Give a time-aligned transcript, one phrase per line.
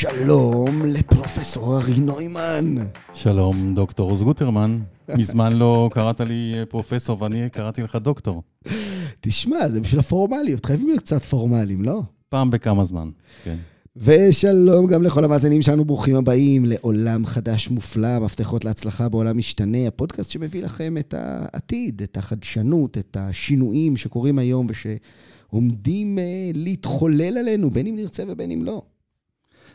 [0.00, 2.74] שלום לפרופסור ארי נוימן.
[3.12, 4.78] שלום, דוקטור עוז גוטרמן.
[5.08, 8.42] מזמן לא קראת לי אה, פרופסור ואני קראתי לך דוקטור.
[9.20, 12.02] תשמע, זה בשביל הפורמליות, חייבים להיות קצת פורמליים, לא?
[12.28, 13.10] פעם בכמה זמן,
[13.44, 13.56] כן.
[13.96, 20.30] ושלום גם לכל המאזינים שלנו, ברוכים הבאים לעולם חדש מופלא, מפתחות להצלחה בעולם משתנה, הפודקאסט
[20.30, 27.86] שמביא לכם את העתיד, את החדשנות, את השינויים שקורים היום ושעומדים אה, להתחולל עלינו, בין
[27.86, 28.82] אם נרצה ובין אם לא.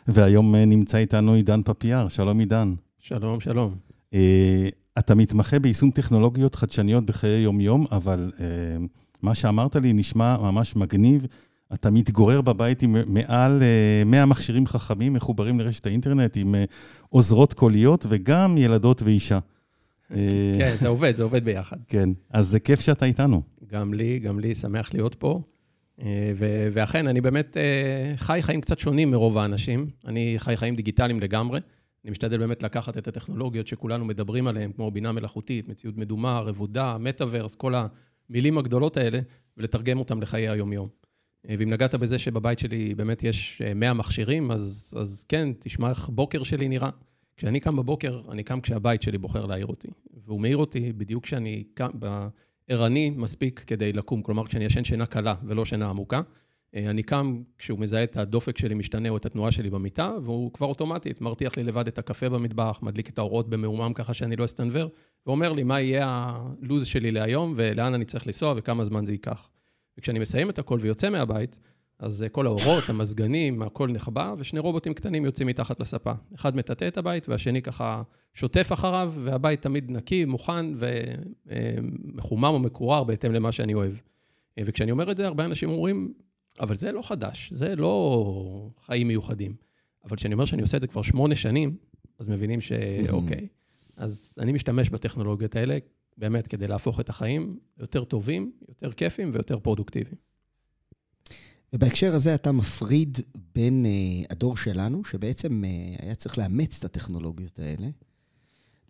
[0.08, 2.74] והיום אה, נמצא איתנו עידן פפיאר, שלום עידן.
[2.98, 3.74] שלום, שלום.
[4.14, 8.46] אה, אתה מתמחה ביישום טכנולוגיות חדשניות בחיי יום-יום, אבל אה,
[9.22, 11.26] מה שאמרת לי נשמע ממש מגניב.
[11.74, 13.62] אתה מתגורר בבית עם מעל
[14.06, 16.54] 100 מכשירים חכמים מחוברים לרשת האינטרנט, עם
[17.08, 19.38] עוזרות קוליות וגם ילדות ואישה.
[20.58, 21.76] כן, זה עובד, זה עובד ביחד.
[21.88, 23.42] כן, אז זה כיף שאתה איתנו.
[23.70, 25.42] גם לי, גם לי, שמח להיות פה.
[26.72, 27.56] ואכן, אני באמת
[28.16, 29.90] חי חיים קצת שונים מרוב האנשים.
[30.06, 31.60] אני חי חיים דיגיטליים לגמרי.
[32.04, 36.96] אני משתדל באמת לקחת את הטכנולוגיות שכולנו מדברים עליהן, כמו בינה מלאכותית, מציאות מדומה, רבודה,
[36.98, 39.20] מטאוורס, כל המילים הגדולות האלה,
[39.56, 40.88] ולתרגם אותם לחיי היום-יום.
[41.44, 46.42] ואם נגעת בזה שבבית שלי באמת יש 100 מכשירים, אז, אז כן, תשמע איך בוקר
[46.42, 46.90] שלי נראה.
[47.36, 49.88] כשאני קם בבוקר, אני קם כשהבית שלי בוחר להעיר אותי.
[50.24, 51.90] והוא מעיר אותי בדיוק כשאני קם,
[52.72, 56.20] ערני מספיק כדי לקום, כלומר כשאני ישן שינה קלה ולא שינה עמוקה.
[56.74, 60.52] אה, אני קם כשהוא מזהה את הדופק שלי משתנה או את התנועה שלי במיטה, והוא
[60.52, 64.44] כבר אוטומטית מרתיח לי לבד את הקפה במטבח, מדליק את האורות במעומם ככה שאני לא
[64.44, 64.90] אסתנוור,
[65.26, 69.48] ואומר לי מה יהיה הלו"ז שלי להיום ולאן אני צריך לנסוע וכמה זמן זה ייקח.
[69.98, 71.58] וכשאני מסיים את הכל ויוצא מהבית,
[72.02, 76.12] אז כל האורות, המזגנים, הכל נחבא, ושני רובוטים קטנים יוצאים מתחת לספה.
[76.34, 78.02] אחד מטאטא את הבית, והשני ככה
[78.34, 80.66] שוטף אחריו, והבית תמיד נקי, מוכן
[81.46, 83.92] ומחומם או מקורר בהתאם למה שאני אוהב.
[84.60, 86.12] וכשאני אומר את זה, הרבה אנשים אומרים,
[86.60, 89.54] אבל זה לא חדש, זה לא חיים מיוחדים.
[90.04, 91.76] אבל כשאני אומר שאני עושה את זה כבר שמונה שנים,
[92.18, 93.48] אז מבינים שאוקיי.
[93.96, 95.78] אז אני משתמש בטכנולוגיות האלה
[96.18, 100.31] באמת כדי להפוך את החיים יותר טובים, יותר כיפים ויותר פרודוקטיביים.
[101.72, 103.18] ובהקשר הזה אתה מפריד
[103.54, 107.88] בין uh, הדור שלנו, שבעצם uh, היה צריך לאמץ את הטכנולוגיות האלה,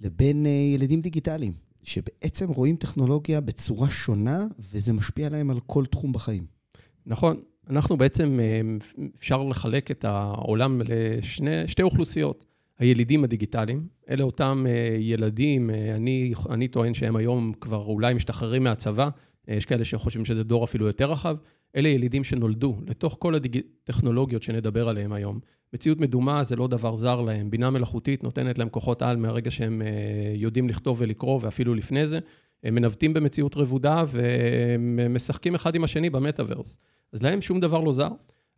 [0.01, 6.13] לבין uh, ילדים דיגיטליים, שבעצם רואים טכנולוגיה בצורה שונה, וזה משפיע עליהם על כל תחום
[6.13, 6.47] בחיים.
[7.07, 7.41] נכון.
[7.71, 8.41] אנחנו בעצם,
[9.19, 10.81] אפשר לחלק את העולם
[11.41, 12.45] לשתי אוכלוסיות.
[12.79, 14.67] הילידים הדיגיטליים, אלה אותם
[15.01, 19.09] ילדים, אני, אני טוען שהם היום כבר אולי משתחררים מהצבא,
[19.49, 21.37] יש כאלה שחושבים שזה דור אפילו יותר רחב,
[21.77, 25.41] אלה ילידים שנולדו לתוך כל הטכנולוגיות שנדבר עליהן היום.
[25.75, 29.83] מציאות מדומה זה לא דבר זר להם, בינה מלאכותית נותנת להם כוחות על מהרגע שהם
[30.35, 32.19] יודעים לכתוב ולקרוא, ואפילו לפני זה.
[32.65, 36.79] הם מנווטים במציאות רבודה ומשחקים אחד עם השני במטאוורס.
[37.13, 38.09] אז להם שום דבר לא זר.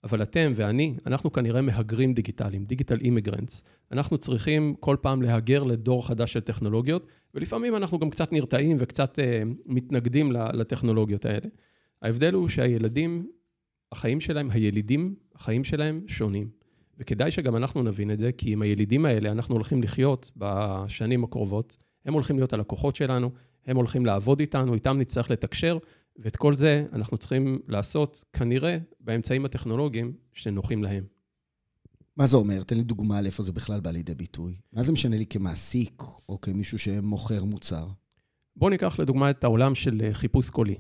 [0.05, 3.63] אבל אתם ואני, אנחנו כנראה מהגרים דיגיטליים, דיגיטל אימיגרנטס.
[3.93, 9.19] אנחנו צריכים כל פעם להגר לדור חדש של טכנולוגיות, ולפעמים אנחנו גם קצת נרתעים וקצת
[9.19, 11.49] אה, מתנגדים לטכנולוגיות האלה.
[12.05, 13.27] ההבדל הוא שהילדים,
[13.93, 16.51] החיים שלהם, הילידים, החיים שלהם שונים.
[16.99, 21.77] וכדאי שגם אנחנו נבין את זה, כי עם הילידים האלה אנחנו הולכים לחיות בשנים הקרובות,
[22.05, 23.31] הם הולכים להיות הלקוחות שלנו,
[23.67, 25.79] הם הולכים לעבוד איתנו, איתם נצטרך לתקשר,
[26.19, 31.05] ואת כל זה אנחנו צריכים לעשות כנראה באמצעים הטכנולוגיים שנוחים להם.
[32.17, 32.63] מה זה אומר?
[32.63, 34.57] תן לי דוגמה על איפה זה בכלל בא לידי ביטוי.
[34.73, 37.87] מה זה משנה לי כמעסיק או כמישהו שמוכר מוצר?
[38.57, 40.77] בואו ניקח לדוגמה את העולם של חיפוש קולי,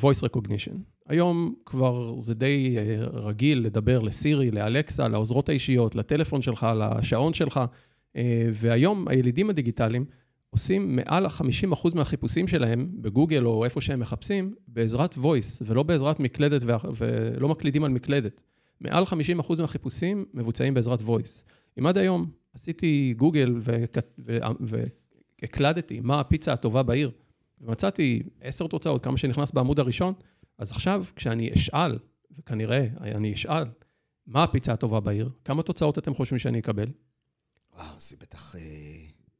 [0.00, 0.74] voice recognition.
[1.06, 7.60] היום כבר זה די אה, רגיל לדבר לסירי, לאלקסה, לעוזרות האישיות, לטלפון שלך, לשעון שלך,
[8.52, 10.04] והיום הילידים הדיגיטליים
[10.50, 16.62] עושים מעל ה-50% מהחיפושים שלהם בגוגל או איפה שהם מחפשים בעזרת voice ולא בעזרת מקלדת
[16.96, 18.40] ולא מקלידים על מקלדת.
[18.80, 21.44] מעל 50% מהחיפושים מבוצעים בעזרת voice.
[21.78, 23.54] אם עד היום עשיתי גוגל
[25.42, 27.10] והקלדתי מה הפיצה הטובה בעיר,
[27.60, 30.14] ומצאתי עשר תוצאות, כמה שנכנס בעמוד הראשון,
[30.58, 31.98] אז עכשיו כשאני אשאל,
[32.38, 33.64] וכנראה אני אשאל,
[34.26, 36.86] מה הפיצה הטובה בעיר, כמה תוצאות אתם חושבים שאני אקבל?
[37.76, 38.56] וואו, זה בטח...
[38.56, 38.60] אה,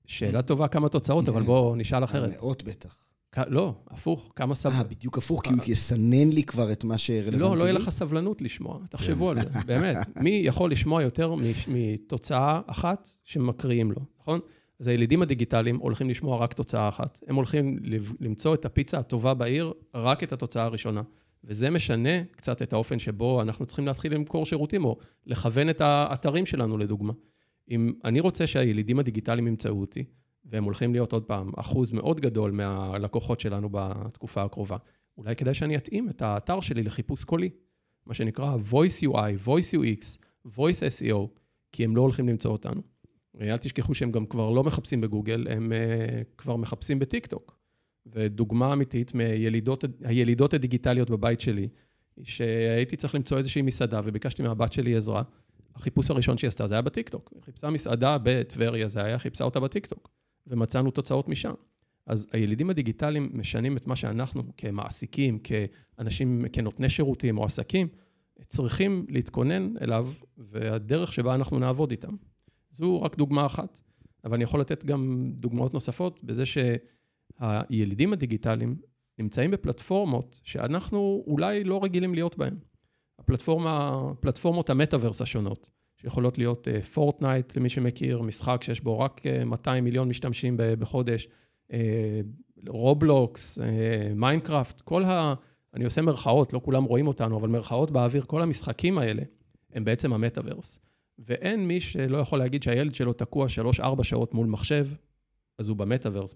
[0.06, 2.30] שאלה טובה כמה תוצאות, אבל בואו נשאל אחרת.
[2.36, 2.96] מאות בטח.
[3.46, 4.84] לא, הפוך, כמה סבלנות.
[4.84, 7.38] אה, בדיוק הפוך, כי הוא יסנן לי כבר את מה שרלוונטי.
[7.38, 9.96] לא, לא יהיה לך סבלנות לשמוע, תחשבו על זה, באמת.
[10.16, 11.34] מי יכול לשמוע יותר
[11.68, 14.40] מתוצאה אחת שמקריאים לו, נכון?
[14.80, 17.20] אז הילידים הדיגיטליים הולכים לשמוע רק תוצאה אחת.
[17.26, 17.78] הם הולכים
[18.20, 21.02] למצוא את הפיצה הטובה בעיר, רק את התוצאה הראשונה.
[21.44, 26.46] וזה משנה קצת את האופן שבו אנחנו צריכים להתחיל למכור שירותים, או לכוון את האתרים
[26.46, 27.12] שלנו, לדוגמה.
[27.70, 30.04] אם אני רוצה שהילידים הדיגיטליים ימצאו אותי,
[30.44, 34.76] והם הולכים להיות עוד פעם אחוז מאוד גדול מהלקוחות שלנו בתקופה הקרובה,
[35.18, 37.50] אולי כדאי שאני אתאים את האתר שלי לחיפוש קולי,
[38.06, 41.28] מה שנקרא voice UI, voice UX, voice SEO,
[41.72, 42.82] כי הם לא הולכים למצוא אותנו.
[43.40, 47.58] אל תשכחו שהם גם כבר לא מחפשים בגוגל, הם אה, כבר מחפשים בטיקטוק.
[48.12, 51.68] ודוגמה אמיתית מהילידות הדיגיטליות בבית שלי,
[52.22, 55.22] שהייתי צריך למצוא איזושהי מסעדה וביקשתי מהבת שלי עזרה.
[55.74, 57.30] החיפוש הראשון שהיא עשתה זה היה בטיקטוק.
[57.34, 60.08] היא חיפשה מסעדה בטבריה, זה היה, חיפשה אותה בטיקטוק.
[60.46, 61.52] ומצאנו תוצאות משם.
[62.06, 67.88] אז הילידים הדיגיטליים משנים את מה שאנחנו כמעסיקים, כאנשים, כנותני שירותים או עסקים,
[68.48, 70.08] צריכים להתכונן אליו,
[70.38, 72.16] והדרך שבה אנחנו נעבוד איתם.
[72.78, 73.80] זו רק דוגמה אחת,
[74.24, 78.76] אבל אני יכול לתת גם דוגמאות נוספות בזה שהילידים הדיגיטליים
[79.18, 82.54] נמצאים בפלטפורמות שאנחנו אולי לא רגילים להיות בהן.
[83.18, 89.44] הפלטפורמה, פלטפורמות המטאוורס השונות, שיכולות להיות פורטנייט, אה, למי שמכיר, משחק שיש בו רק אה,
[89.44, 91.28] 200 מיליון משתמשים בחודש,
[92.68, 93.62] רובלוקס, אה,
[94.14, 95.34] מיינקראפט, כל ה...
[95.74, 99.22] אני עושה מרכאות, לא כולם רואים אותנו, אבל מרכאות באוויר, כל המשחקים האלה
[99.72, 100.87] הם בעצם המטאוורס.
[101.18, 103.46] ואין מי שלא יכול להגיד שהילד שלו תקוע
[103.80, 104.88] 3-4 שעות מול מחשב,
[105.58, 106.34] אז הוא במטאוורס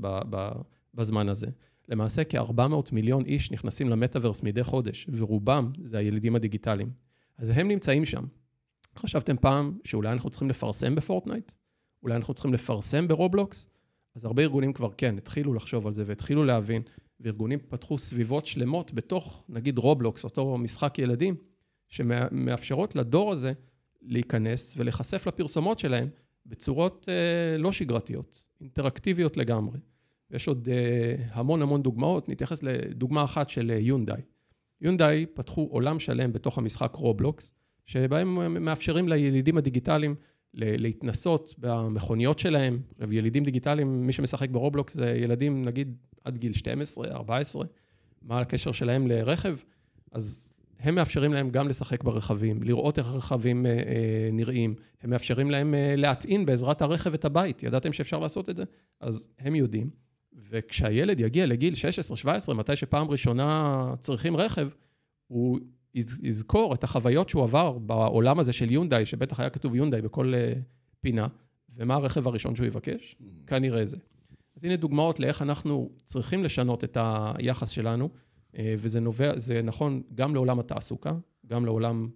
[0.94, 1.46] בזמן הזה.
[1.88, 6.90] למעשה כ-400 מיליון איש נכנסים למטאוורס מדי חודש, ורובם זה הילידים הדיגיטליים.
[7.38, 8.24] אז הם נמצאים שם.
[8.98, 11.52] חשבתם פעם שאולי אנחנו צריכים לפרסם בפורטנייט?
[12.02, 13.68] אולי אנחנו צריכים לפרסם ברובלוקס?
[14.14, 16.82] אז הרבה ארגונים כבר כן, התחילו לחשוב על זה והתחילו להבין,
[17.20, 21.34] וארגונים פתחו סביבות שלמות בתוך, נגיד רובלוקס, אותו משחק ילדים,
[21.88, 23.52] שמאפשרות לדור הזה
[24.02, 26.08] להיכנס ולהיחשף לפרסומות שלהם
[26.46, 29.78] בצורות אה, לא שגרתיות, אינטראקטיביות לגמרי.
[30.30, 34.20] יש עוד אה, המון המון דוגמאות, נתייחס לדוגמה אחת של אה, יונדאי.
[34.80, 37.54] יונדאי פתחו עולם שלם בתוך המשחק רובלוקס,
[37.86, 40.14] שבהם מאפשרים לילידים הדיגיטליים
[40.54, 42.82] להתנסות במכוניות שלהם.
[42.92, 47.64] עכשיו, ילידים דיגיטליים, מי שמשחק ברובלוקס זה ילדים, נגיד, עד גיל 12, 14,
[48.22, 49.56] מה הקשר שלהם לרכב?
[50.12, 50.51] אז
[50.82, 55.74] הם מאפשרים להם גם לשחק ברכבים, לראות איך הרכבים אה, אה, נראים, הם מאפשרים להם
[55.74, 57.62] אה, להטעין בעזרת הרכב את הבית.
[57.62, 58.64] ידעתם שאפשר לעשות את זה?
[59.00, 59.90] אז הם יודעים.
[60.50, 61.74] וכשהילד יגיע לגיל
[62.50, 64.68] 16-17, מתי שפעם ראשונה צריכים רכב,
[65.26, 65.58] הוא
[66.22, 70.58] יזכור את החוויות שהוא עבר בעולם הזה של יונדאי, שבטח היה כתוב יונדאי בכל uh,
[71.00, 71.26] פינה,
[71.76, 73.16] ומה הרכב הראשון שהוא יבקש?
[73.20, 73.24] Mm.
[73.46, 73.96] כנראה זה.
[74.56, 78.08] אז הנה דוגמאות לאיך אנחנו צריכים לשנות את היחס שלנו,
[78.58, 81.12] וזה נובע, זה נכון גם לעולם התעסוקה,
[81.46, 82.08] גם לעולם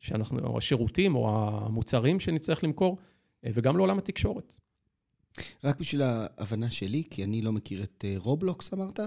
[0.00, 4.56] שאנחנו, או השירותים או המוצרים שנצטרך למכור, uh, וגם לעולם התקשורת.
[5.64, 9.00] רק בשביל ההבנה שלי, כי אני לא מכיר את אה, רובלוקס, אמרת?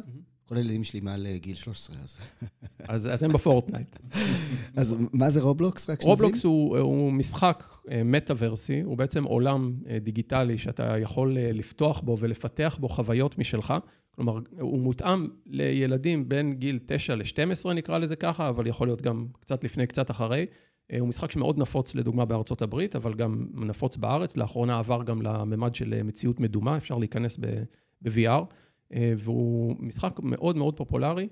[0.46, 2.18] כל הילדים שלי מעל אה, גיל 13, אז...
[2.80, 3.98] אז, אז הם בפורטנייט.
[4.76, 5.90] אז מה זה רובלוקס?
[5.90, 6.10] רק שנבין?
[6.10, 12.78] רובלוקס הוא, הוא משחק אה, מטאוורסי, הוא בעצם עולם דיגיטלי שאתה יכול לפתוח בו ולפתח
[12.80, 13.74] בו חוויות משלך.
[14.20, 19.28] כלומר, הוא מותאם לילדים בין גיל 9 ל-12, נקרא לזה ככה, אבל יכול להיות גם
[19.40, 20.46] קצת לפני, קצת אחרי.
[20.92, 24.38] אה, הוא משחק שמאוד נפוץ לדוגמה בארצות הברית, אבל גם נפוץ בארץ.
[24.38, 28.44] לאחרונה עבר גם לממד של אה, מציאות מדומה, אפשר להיכנס ב-VR,
[28.94, 31.28] אה, והוא משחק מאוד מאוד פופולרי,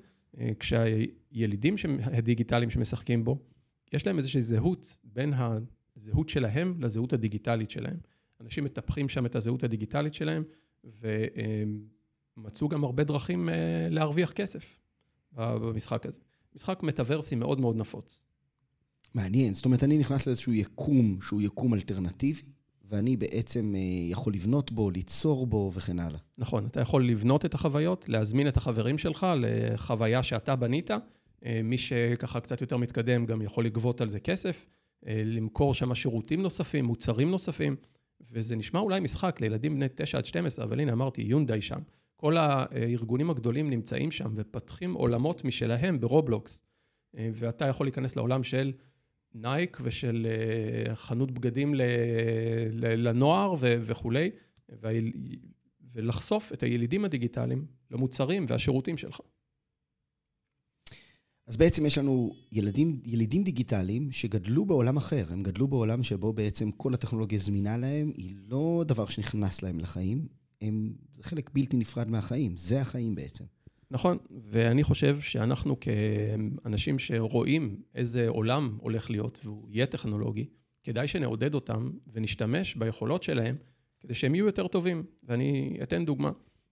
[0.59, 3.39] כשהילידים הדיגיטליים שמשחקים בו,
[3.93, 5.33] יש להם איזושהי זהות בין
[5.95, 7.97] הזהות שלהם לזהות הדיגיטלית שלהם.
[8.41, 10.43] אנשים מטפחים שם את הזהות הדיגיטלית שלהם,
[12.37, 13.49] ומצאו גם הרבה דרכים
[13.89, 14.79] להרוויח כסף
[15.33, 16.19] במשחק הזה.
[16.55, 18.25] משחק מטאוורסי מאוד מאוד נפוץ.
[19.13, 22.41] מעניין, זאת אומרת, אני נכנס לאיזשהו יקום שהוא יקום אלטרנטיבי,
[22.89, 26.19] ואני בעצם אה, יכול לבנות בו, ליצור בו וכן הלאה.
[26.37, 30.91] נכון, אתה יכול לבנות את החוויות, להזמין את החברים שלך לחוויה שאתה בנית.
[31.45, 34.65] אה, מי שככה קצת יותר מתקדם גם יכול לגבות על זה כסף,
[35.07, 37.75] אה, למכור שם שירותים נוספים, מוצרים נוספים,
[38.31, 41.79] וזה נשמע אולי משחק לילדים בני 9 עד 12, אבל הנה אמרתי, יונדאי שם.
[42.17, 46.59] כל הארגונים הגדולים נמצאים שם ופתחים עולמות משלהם ברובלוקס,
[47.13, 48.73] ואתה יכול להיכנס לעולם של
[49.33, 51.73] נייק ושל אה, חנות בגדים
[52.73, 54.31] לנוער וכולי,
[55.93, 59.19] ולחשוף את הילידים הדיגיטליים למוצרים והשירותים שלך.
[61.47, 66.71] אז בעצם יש לנו ילדים, ילידים דיגיטליים שגדלו בעולם אחר, הם גדלו בעולם שבו בעצם
[66.71, 70.27] כל הטכנולוגיה זמינה להם, היא לא דבר שנכנס להם לחיים,
[70.61, 73.45] הם, חלק בלתי נפרד מהחיים, זה החיים בעצם.
[73.91, 80.45] נכון, ואני חושב שאנחנו כאנשים שרואים איזה עולם הולך להיות והוא יהיה טכנולוגי,
[80.83, 83.55] כדאי שנעודד אותם ונשתמש ביכולות שלהם
[83.99, 85.03] כדי שהם יהיו יותר טובים.
[85.23, 86.31] ואני אתן דוגמה.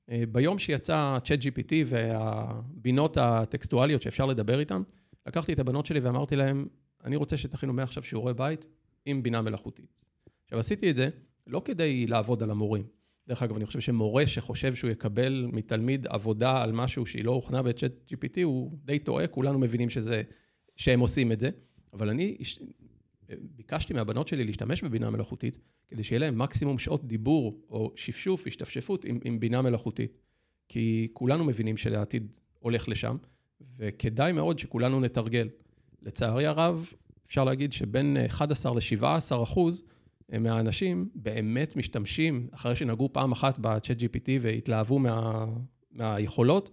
[0.10, 4.82] אה, ביום שיצא ChatGPT והבינות הטקסטואליות שאפשר לדבר איתן,
[5.28, 6.68] לקחתי את הבנות שלי ואמרתי להן,
[7.04, 8.66] אני רוצה שתכינו מעכשיו שיעורי בית
[9.06, 9.94] עם בינה מלאכותית.
[10.44, 11.10] עכשיו, עשיתי את זה
[11.48, 12.84] לא כדי לעבוד על המורים,
[13.28, 17.64] דרך אגב, אני חושב שמורה שחושב שהוא יקבל מתלמיד עבודה על משהו שהיא לא הוכנה
[17.64, 20.22] ב-chat GPT, הוא די טועה, כולנו מבינים שזה,
[20.76, 21.50] שהם עושים את זה.
[21.94, 22.38] אבל אני
[23.30, 29.06] ביקשתי מהבנות שלי להשתמש בבינה מלאכותית, כדי שיהיה להם מקסימום שעות דיבור או שפשוף, השתפשפות
[29.06, 30.18] עם, עם בינה מלאכותית.
[30.70, 33.18] כי כולנו מבינים שלעתיד הולך לשם,
[33.78, 35.50] וכדאי מאוד שכולנו נתרגל.
[36.02, 36.92] לצערי הרב,
[37.28, 39.84] אפשר להגיד שבין 11 ל-17 אחוז
[40.30, 45.46] מהאנשים באמת משתמשים, אחרי שנגעו פעם אחת ב-chat GPT והתלהבו מה,
[45.92, 46.72] מהיכולות,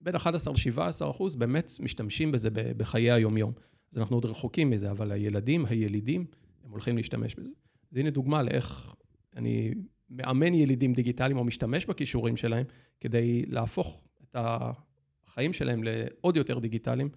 [0.00, 3.52] בין 11 ל-17 אחוז באמת משתמשים בזה בחיי היומיום.
[3.92, 6.26] אז אנחנו עוד רחוקים מזה, אבל הילדים, הילידים,
[6.64, 7.54] הם הולכים להשתמש בזה.
[7.92, 8.94] אז הנה דוגמה לאיך
[9.36, 9.74] אני
[10.10, 12.66] מאמן ילידים דיגיטליים או משתמש בכישורים שלהם
[13.00, 17.08] כדי להפוך את החיים שלהם לעוד יותר דיגיטליים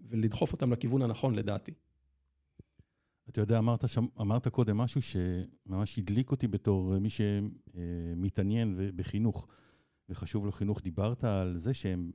[0.00, 1.72] ולדחוף אותם לכיוון הנכון, לדעתי.
[3.32, 9.46] אתה יודע, אמרת, שם, אמרת קודם משהו שממש הדליק אותי בתור מי שמתעניין בחינוך,
[10.08, 10.82] וחשוב לו חינוך.
[10.82, 12.10] דיברת על זה שהם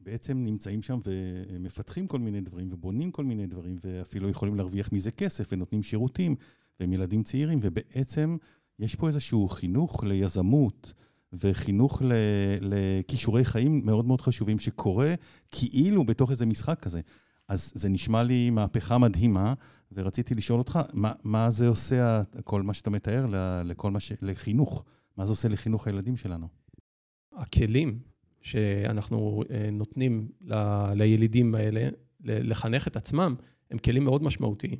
[0.00, 5.10] בעצם נמצאים שם ומפתחים כל מיני דברים ובונים כל מיני דברים, ואפילו יכולים להרוויח מזה
[5.10, 6.36] כסף ונותנים שירותים,
[6.80, 8.36] והם ילדים צעירים, ובעצם
[8.78, 10.92] יש פה איזשהו חינוך ליזמות.
[11.32, 12.02] וחינוך
[12.60, 15.14] לכישורי חיים מאוד מאוד חשובים, שקורה
[15.50, 17.00] כאילו בתוך איזה משחק כזה.
[17.48, 19.54] אז זה נשמע לי מהפכה מדהימה,
[19.92, 23.26] ורציתי לשאול אותך, מה, מה זה עושה, כל מה שאתה מתאר,
[23.64, 24.12] לכל מה ש...
[24.22, 24.84] לחינוך?
[25.16, 26.48] מה זה עושה לחינוך הילדים שלנו?
[27.32, 27.98] הכלים
[28.42, 30.54] שאנחנו אה, נותנים ל...
[30.94, 31.88] לילידים האלה,
[32.20, 33.34] לחנך את עצמם,
[33.70, 34.78] הם כלים מאוד משמעותיים.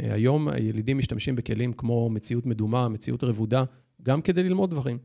[0.00, 3.64] אה, היום הילידים משתמשים בכלים כמו מציאות מדומה, מציאות רבודה,
[4.02, 4.98] גם כדי ללמוד דברים.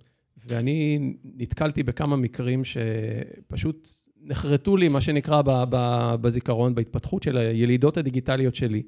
[0.45, 3.89] ואני נתקלתי בכמה מקרים שפשוט
[4.23, 5.41] נחרטו לי, מה שנקרא,
[6.21, 8.83] בזיכרון, בהתפתחות של הילידות הדיגיטליות שלי,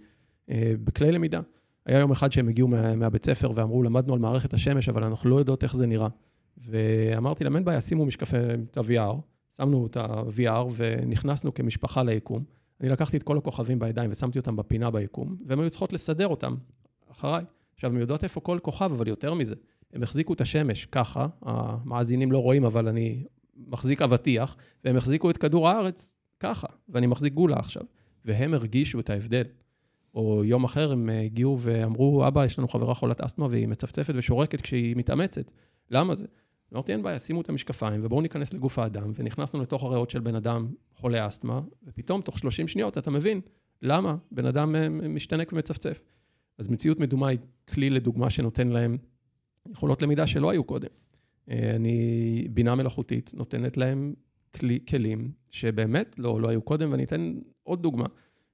[0.49, 1.41] אה, בכלי למידה.
[1.85, 5.29] היה יום אחד שהם הגיעו מה, מהבית ספר ואמרו, למדנו על מערכת השמש, אבל אנחנו
[5.29, 6.07] לא יודעות איך זה נראה.
[6.57, 8.37] ואמרתי להם, אין בעיה, שימו משקפי
[8.71, 9.15] את ה-VR,
[9.57, 12.43] שמנו את ה-VR ונכנסנו כמשפחה ליקום.
[12.81, 16.55] אני לקחתי את כל הכוכבים בידיים ושמתי אותם בפינה ביקום, והן היו צריכות לסדר אותם
[17.11, 17.43] אחריי.
[17.75, 19.55] עכשיו, הן יודעות איפה כל כוכב, אבל יותר מזה,
[19.93, 23.23] הם החזיקו את השמש ככה, המאזינים לא רואים, אבל אני
[23.57, 27.83] מחזיק אבטיח, והם החזיקו את כדור הארץ ככה, ואני מחזיק גולה עכשיו.
[28.25, 29.43] והם הרגישו את ההבדל.
[30.15, 34.61] או יום אחר הם הגיעו ואמרו, אבא, יש לנו חברה חולת אסתמה והיא מצפצפת ושורקת
[34.61, 35.51] כשהיא מתאמצת.
[35.91, 36.27] למה זה?
[36.73, 40.35] אמרתי, אין בעיה, שימו את המשקפיים ובואו ניכנס לגוף האדם, ונכנסנו לתוך הריאות של בן
[40.35, 43.41] אדם חולה אסתמה, ופתאום תוך 30 שניות אתה מבין
[43.81, 45.99] למה בן אדם אה, משתנק ומצפצף.
[46.57, 47.39] אז מציאות מדומה היא
[47.73, 48.97] כלי לדוגמה שנותן להם
[49.69, 50.89] יכולות למידה שלא היו קודם.
[51.51, 54.13] אה, אני, בינה מלאכותית נותנת להם
[54.55, 57.33] כלי, כלים שבאמת לא, לא היו קודם, ואני אתן
[57.63, 58.05] עוד דוגמה.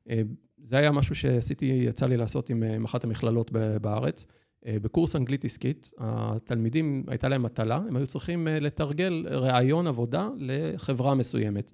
[0.10, 0.22] אה,
[0.58, 4.26] זה היה משהו שעשיתי, יצא לי לעשות עם, עם אחת המכללות בארץ.
[4.66, 11.72] בקורס אנגלית עסקית, התלמידים, הייתה להם מטלה, הם היו צריכים לתרגל ראיון עבודה לחברה מסוימת.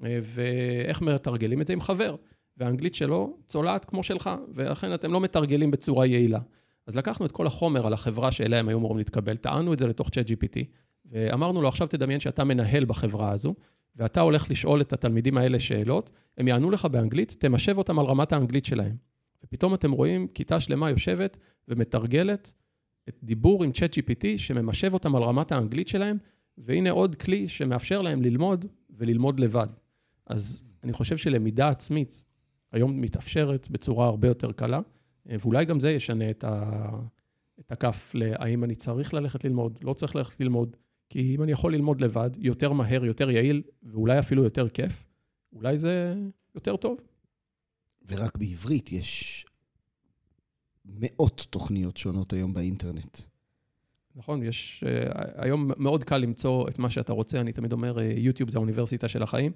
[0.00, 2.16] ואיך מתרגלים את זה עם חבר,
[2.56, 6.40] והאנגלית שלו צולעת כמו שלך, ולכן אתם לא מתרגלים בצורה יעילה.
[6.88, 9.86] אז לקחנו את כל החומר על החברה שאליה הם היו אמורים להתקבל, טענו את זה
[9.86, 10.64] לתוך צ'אט GPT,
[11.06, 13.54] ואמרנו לו, עכשיו תדמיין שאתה מנהל בחברה הזו,
[13.96, 18.32] ואתה הולך לשאול את התלמידים האלה שאלות, הם יענו לך באנגלית, תמשב אותם על רמת
[18.32, 18.96] האנגלית שלהם.
[19.44, 21.36] ופתאום אתם רואים כיתה שלמה יושבת
[21.68, 22.52] ומתרגלת
[23.08, 26.18] את דיבור עם צ'אט GPT שממשב אותם על רמת האנגלית שלהם,
[26.58, 29.68] והנה עוד כלי שמאפשר להם ללמוד וללמוד לבד.
[30.26, 32.24] אז אני חושב שלמידה עצמית
[32.72, 34.80] היום מתאפשרת בצורה הרבה יותר קלה,
[35.28, 36.90] ואולי גם זה ישנה את, ה...
[37.60, 40.76] את הכף להאם אני צריך ללכת ללמוד, לא צריך ללכת ללמוד,
[41.10, 45.04] כי אם אני יכול ללמוד לבד, יותר מהר, יותר יעיל, ואולי אפילו יותר כיף,
[45.52, 46.14] אולי זה
[46.54, 46.98] יותר טוב.
[48.08, 49.46] ורק בעברית יש
[50.84, 53.18] מאות תוכניות שונות היום באינטרנט.
[54.14, 58.50] נכון, יש, uh, היום מאוד קל למצוא את מה שאתה רוצה, אני תמיד אומר, יוטיוב
[58.50, 59.52] זה האוניברסיטה של החיים.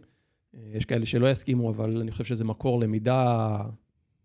[0.55, 3.57] יש כאלה שלא יסכימו, אבל אני חושב שזה מקור למידה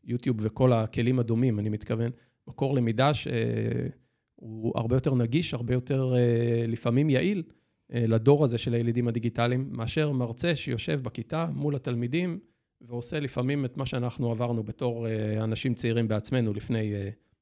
[0.08, 2.12] יוטיוב וכל הכלים הדומים, אני מתכוון,
[2.48, 7.44] מקור למידה שהוא הרבה יותר נגיש, הרבה יותר אה, לפעמים יעיל
[7.94, 12.40] אה, לדור הזה של הילידים הדיגיטליים, מאשר מרצה שיושב בכיתה מול התלמידים
[12.82, 16.94] ועושה לפעמים את מה שאנחנו עברנו בתור אה, אנשים צעירים בעצמנו לפני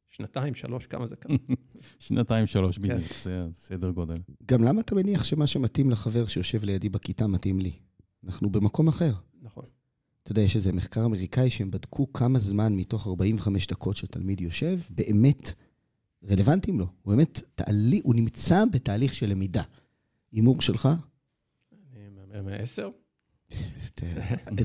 [0.10, 1.36] שנתיים, שלוש, כמה זה כמה?
[2.00, 3.22] שנתיים, שלוש, בדיוק, כן.
[3.22, 4.18] זה סדר גודל.
[4.46, 7.72] גם למה אתה מניח שמה שמתאים לחבר שיושב לידי בכיתה מתאים לי?
[8.24, 9.12] אנחנו במקום אחר.
[9.42, 9.66] נכון.
[10.26, 14.80] אתה יודע, יש איזה מחקר אמריקאי שהם בדקו כמה זמן מתוך 45 דקות שתלמיד יושב,
[14.90, 15.54] באמת
[16.30, 16.86] רלוונטיים לו.
[17.02, 19.62] הוא באמת, תעלי, הוא נמצא בתהליך של למידה.
[20.32, 20.90] הימור שלך?
[22.44, 22.90] מעשר?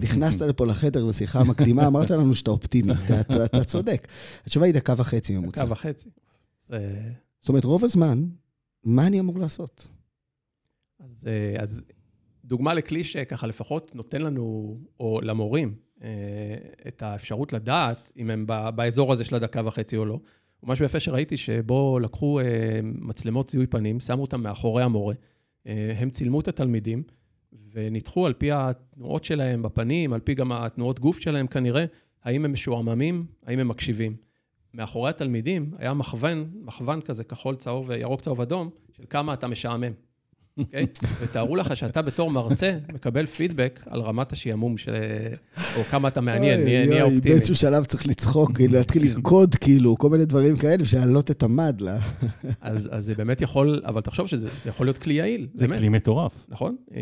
[0.03, 2.93] נכנסת לפה לחדר בשיחה המקדימה, אמרת לנו שאתה אופטימי,
[3.45, 4.09] אתה צודק.
[4.45, 5.65] התשובה היא דקה וחצי ממוצע.
[5.65, 6.11] דקה וחצי.
[7.41, 8.25] זאת אומרת, רוב הזמן,
[8.85, 9.89] מה אני אמור לעשות?
[11.59, 11.83] אז
[12.51, 15.75] דוגמה לכלי שככה לפחות נותן לנו, או למורים,
[16.89, 20.19] את האפשרות לדעת אם הם באזור הזה של הדקה וחצי או לא.
[20.63, 22.41] ומשהו יפה שראיתי, שבו לקחו
[22.83, 25.15] מצלמות זיהוי פנים, שמו אותם מאחורי המורה,
[25.67, 27.03] הם צילמו את התלמידים,
[27.73, 31.85] וניתחו על פי התנועות שלהם בפנים, על פי גם התנועות גוף שלהם כנראה,
[32.25, 34.17] האם הם משועממים, האם הם מקשיבים.
[34.75, 39.93] מאחורי התלמידים היה מכוון, מכוון כזה, כחול, צהוב, ירוק, צהוב, אדום, של כמה אתה משעמם.
[40.59, 40.87] אוקיי?
[41.21, 44.95] ותארו לך שאתה בתור מרצה מקבל פידבק על רמת השעמום, של...
[45.77, 47.21] או כמה אתה מעניין, נהיה אופטימי.
[47.21, 51.43] באיזשהו שלב צריך לצחוק, כאילו, להתחיל לרקוד, כאילו, כל מיני דברים כאלה, בשביל להעלות את
[51.43, 51.83] המד.
[52.61, 55.49] אז זה באמת יכול, אבל תחשוב שזה יכול להיות כלי יעיל.
[55.55, 56.47] זה כלי מטורף.
[56.49, 57.01] נכון, אה,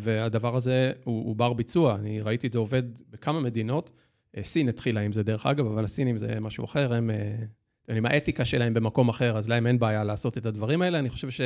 [0.00, 1.94] והדבר הזה הוא בר ביצוע.
[1.94, 3.90] אני ראיתי את זה עובד בכמה מדינות.
[4.36, 7.10] אה, סין התחילה עם זה, דרך אגב, אבל הסינים זה משהו אחר, הם...
[7.10, 10.98] אה, עם האתיקה שלהם במקום אחר, אז להם אין בעיה לעשות את הדברים האלה.
[10.98, 11.40] אני חושב ש...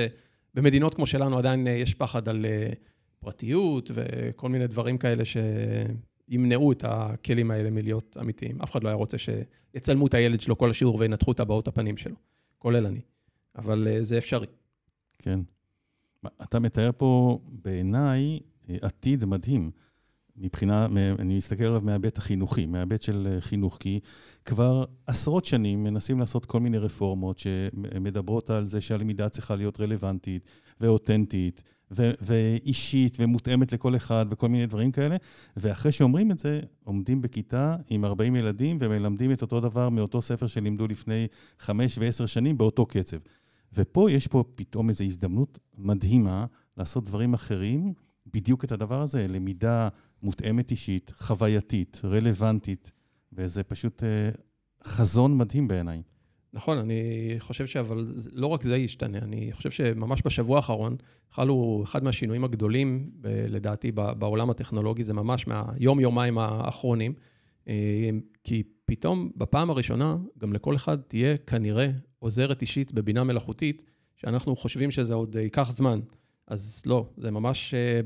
[0.58, 2.72] במדינות כמו שלנו עדיין אה, יש פחד על אה,
[3.20, 8.62] פרטיות וכל מיני דברים כאלה שימנעו את הכלים האלה מלהיות אמיתיים.
[8.62, 11.96] אף אחד לא היה רוצה שיצלמו את הילד שלו כל השיעור וינתחו את הבעות הפנים
[11.96, 12.16] שלו,
[12.58, 13.00] כולל אני.
[13.56, 14.46] אבל אה, זה אפשרי.
[15.18, 15.40] כן.
[16.42, 19.70] אתה מתאר פה בעיניי עתיד מדהים.
[20.40, 20.86] מבחינה,
[21.18, 24.00] אני מסתכל עליו מההיבט החינוכי, מההיבט של חינוך, כי
[24.44, 30.44] כבר עשרות שנים מנסים לעשות כל מיני רפורמות שמדברות על זה שהלמידה צריכה להיות רלוונטית
[30.80, 35.16] ואותנטית ו- ואישית ומותאמת לכל אחד וכל מיני דברים כאלה,
[35.56, 40.46] ואחרי שאומרים את זה, עומדים בכיתה עם 40 ילדים ומלמדים את אותו דבר מאותו ספר
[40.46, 41.26] שלימדו לפני
[41.58, 43.16] 5 ו-10 שנים באותו קצב.
[43.74, 47.92] ופה יש פה פתאום איזו הזדמנות מדהימה לעשות דברים אחרים,
[48.34, 49.88] בדיוק את הדבר הזה, למידה
[50.22, 52.92] מותאמת אישית, חווייתית, רלוונטית.
[53.32, 54.30] וזה פשוט אה,
[54.84, 56.02] חזון מדהים בעיניי.
[56.52, 57.00] נכון, אני
[57.38, 60.96] חושב שאבל לא רק זה ישתנה, אני חושב שממש בשבוע האחרון
[61.30, 67.14] חלו אחד מהשינויים הגדולים, לדעתי, בעולם הטכנולוגי, זה ממש מהיום-יומיים האחרונים,
[67.68, 68.10] אה,
[68.44, 73.82] כי פתאום בפעם הראשונה גם לכל אחד תהיה כנראה עוזרת אישית בבינה מלאכותית,
[74.16, 76.00] שאנחנו חושבים שזה עוד ייקח זמן.
[76.46, 78.00] אז לא, זה ממש אה,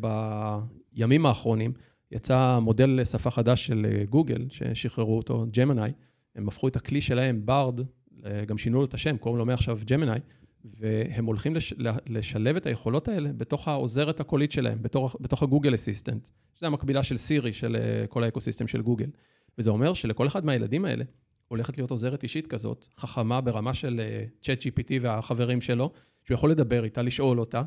[0.93, 1.73] בימים האחרונים.
[2.13, 5.93] יצא מודל שפה חדש של אה, גוגל, ששחררו אותו, ג'מנאי.
[6.35, 7.81] הם הפכו את הכלי שלהם, ברד,
[8.27, 10.21] אה, גם שינו לו את השם, קוראים לו מעכשיו ג'מנאי,
[10.65, 11.75] והם הולכים לש,
[12.07, 17.17] לשלב את היכולות האלה בתוך העוזרת הקולית שלהם, בתוך, בתוך הגוגל אסיסטנט, שזה המקבילה של
[17.17, 19.11] סירי, של אה, כל האקוסיסטם של גוגל.
[19.59, 21.05] וזה אומר שלכל אחד מהילדים האלה
[21.49, 24.01] הולכת להיות עוזרת אישית כזאת, חכמה ברמה של
[24.43, 25.93] צ'אט GPT והחברים שלו,
[26.25, 27.63] שהוא יכול לדבר איתה, לשאול אותה,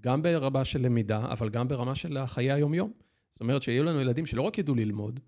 [0.00, 3.03] גם ברמה של למידה, אבל גם ברמה של חיי היום-יום.
[3.34, 5.20] זאת אומרת שיהיו לנו ילדים שלא רק ידעו ללמוד,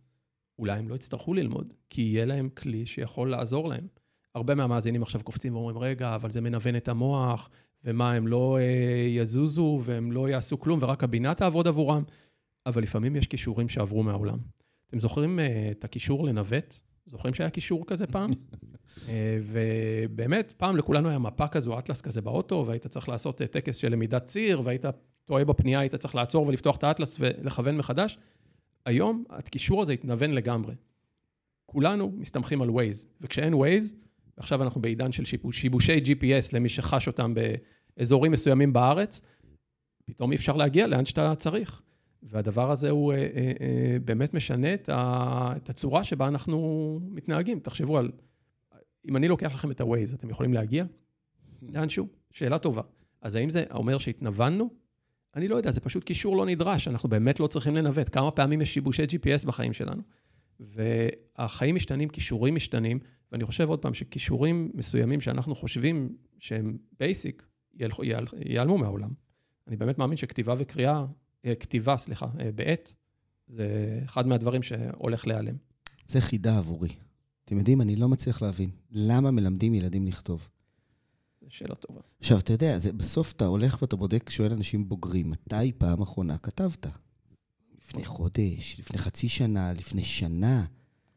[0.58, 3.86] אולי הם לא יצטרכו ללמוד, כי יהיה להם כלי שיכול לעזור להם.
[4.34, 7.50] הרבה מהמאזינים עכשיו קופצים ואומרים, רגע, אבל זה מנוון את המוח,
[7.84, 12.02] ומה, הם לא אה, יזוזו והם לא יעשו כלום, ורק הבינה תעבוד עבורם.
[12.66, 14.38] אבל לפעמים יש כישורים שעברו מהעולם.
[14.88, 16.74] אתם זוכרים אה, את הכישור לנווט?
[17.06, 18.30] זוכרים שהיה כישור כזה פעם?
[19.08, 23.76] אה, ובאמת, פעם לכולנו היה מפה כזו, אטלס כזה באוטו, והיית צריך לעשות אה, טקס
[23.76, 24.84] של למידת ציר, והיית
[25.26, 28.18] טועה בפנייה, היית צריך לעצור ולפתוח את האטלס ולכוון מחדש.
[28.84, 30.74] היום הקישור הזה התנוון לגמרי.
[31.66, 33.94] כולנו מסתמכים על Waze, וכשאין Waze,
[34.36, 37.34] עכשיו אנחנו בעידן של שיבוש, שיבושי GPS למי שחש אותם
[37.96, 39.20] באזורים מסוימים בארץ,
[40.04, 41.82] פתאום אי אפשר להגיע לאן שאתה צריך.
[42.22, 47.60] והדבר הזה הוא אה, אה, אה, באמת משנה את, ה, את הצורה שבה אנחנו מתנהגים.
[47.60, 48.10] תחשבו על,
[49.08, 50.84] אם אני לוקח לכם את ה-Waze, אתם יכולים להגיע
[51.62, 52.06] לאנשהו?
[52.30, 52.82] שאלה טובה.
[53.20, 54.70] אז האם זה אומר שהתנוונו?
[55.36, 58.08] אני לא יודע, זה פשוט קישור לא נדרש, אנחנו באמת לא צריכים לנווט.
[58.12, 60.02] כמה פעמים יש שיבושי GPS בחיים שלנו?
[60.60, 62.98] והחיים משתנים, כישורים משתנים,
[63.32, 67.46] ואני חושב עוד פעם שכישורים מסוימים שאנחנו חושבים שהם בייסיק,
[68.44, 69.10] ייעלמו מהעולם.
[69.68, 71.04] אני באמת מאמין שכתיבה וקריאה,
[71.44, 72.92] אה, כתיבה, סליחה, אה, בעט,
[73.48, 75.54] זה אחד מהדברים שהולך להיעלם.
[76.06, 76.88] זה חידה עבורי.
[77.44, 78.70] אתם יודעים, אני לא מצליח להבין.
[78.90, 80.48] למה מלמדים ילדים לכתוב?
[81.48, 82.00] שאלה טובה.
[82.20, 86.38] עכשיו, אתה יודע, זה, בסוף אתה הולך ואתה בודק, שואל אנשים בוגרים, מתי פעם אחרונה
[86.38, 86.86] כתבת?
[87.78, 90.64] לפני חודש, לפני חצי שנה, לפני שנה.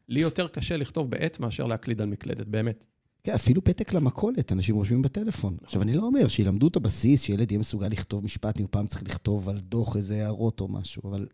[0.08, 2.86] לי יותר קשה לכתוב בעט מאשר להקליד על מקלדת, באמת.
[3.24, 5.56] כן, אפילו פתק למכולת, אנשים רושמים בטלפון.
[5.62, 8.86] עכשיו, אני לא אומר שילמדו את הבסיס, שילד יהיה מסוגל לכתוב משפט, אם הוא פעם
[8.86, 11.26] צריך לכתוב על דוח איזה הערות או משהו, אבל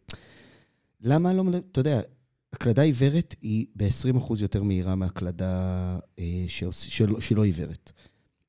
[1.00, 1.44] למה לא...
[1.72, 2.00] אתה יודע,
[2.52, 7.92] הקלדה עיוורת היא ב-20% יותר מהירה מהקלדה אה, שלא, שלא עיוורת.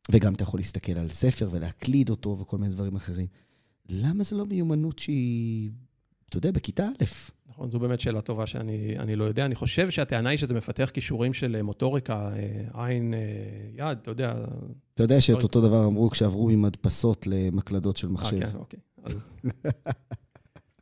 [0.10, 3.28] וגם אתה יכול להסתכל על ספר ולהקליד אותו וכל מיני דברים אחרים.
[3.90, 5.70] למה זה לא מיומנות שהיא,
[6.30, 7.06] אתה יודע, בכיתה א'?
[7.50, 9.46] נכון, זו באמת שאלה טובה שאני לא יודע.
[9.46, 13.20] אני חושב שהטענה היא שזה מפתח כישורים של מוטוריקה, אה, עין, אה,
[13.74, 14.34] יד, אתה יודע.
[14.94, 18.42] אתה יודע שאת אותו דבר אמרו כשעברו ממדפסות למקלדות של מחשב.
[18.42, 18.80] אה, כן, אוקיי.
[19.04, 19.30] אז...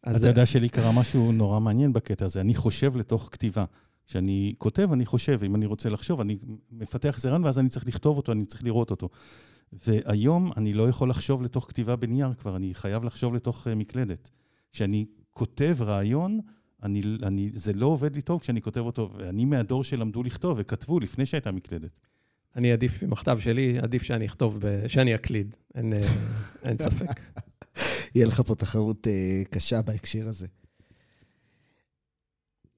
[0.18, 2.42] אתה יודע שלי קרה משהו נורא מעניין בקטע הזה.
[2.42, 3.66] אני חושב לתוך כתיבה.
[4.08, 6.38] כשאני כותב, אני חושב, אם אני רוצה לחשוב, אני
[6.72, 9.10] מפתח איזה רעיון, ואז אני צריך לכתוב אותו, אני צריך לראות אותו.
[9.74, 14.30] והיום אני לא יכול לחשוב לתוך כתיבה בנייר כבר, אני חייב לחשוב לתוך אה, מקלדת.
[14.72, 16.40] כשאני כותב רעיון,
[16.84, 21.00] אני, אני, זה לא עובד לי טוב כשאני כותב אותו, ואני מהדור שלמדו לכתוב וכתבו
[21.00, 22.00] לפני שהייתה מקלדת.
[22.56, 24.88] אני עדיף, עם הכתב שלי, עדיף שאני אכתוב, ב...
[24.88, 26.08] שאני אקליד, אין, אה,
[26.64, 27.20] אין ספק.
[28.16, 30.48] יהיה לך פה תחרות אה, קשה בהקשר הזה.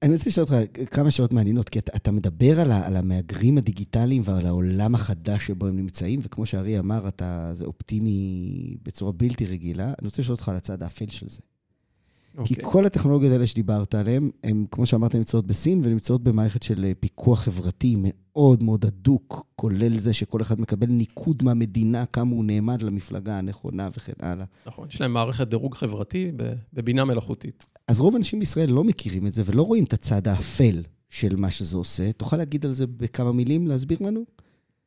[0.02, 3.58] אני רוצה לשאול אותך כמה שאלות מעניינות, כי אתה, אתה מדבר על, ה, על המהגרים
[3.58, 9.46] הדיגיטליים ועל העולם החדש שבו הם נמצאים, וכמו שארי אמר, אתה, זה אופטימי בצורה בלתי
[9.46, 9.84] רגילה.
[9.84, 11.40] אני רוצה לשאול אותך על הצד האפל של זה.
[12.38, 12.44] Okay.
[12.44, 12.72] כי אוקיי.
[12.72, 17.40] כל הטכנולוגיות האלה שדיברת עליהן, הן, כמו שאמרת, נמצאות בסין ונמצאות במערכת של אה, פיקוח
[17.40, 23.38] חברתי מאוד מאוד הדוק, כולל זה שכל אחד מקבל ניקוד מהמדינה, כמה הוא נעמד למפלגה
[23.38, 24.44] הנכונה וכן הלאה.
[24.66, 26.32] נכון, יש להם מערכת דירוג חברתי
[26.72, 27.66] בבינה מלאכותית.
[27.88, 31.50] אז רוב האנשים בישראל לא מכירים את זה ולא רואים את הצד האפל של מה
[31.50, 32.12] שזה עושה.
[32.12, 34.24] תוכל להגיד על זה בכמה מילים, להסביר לנו?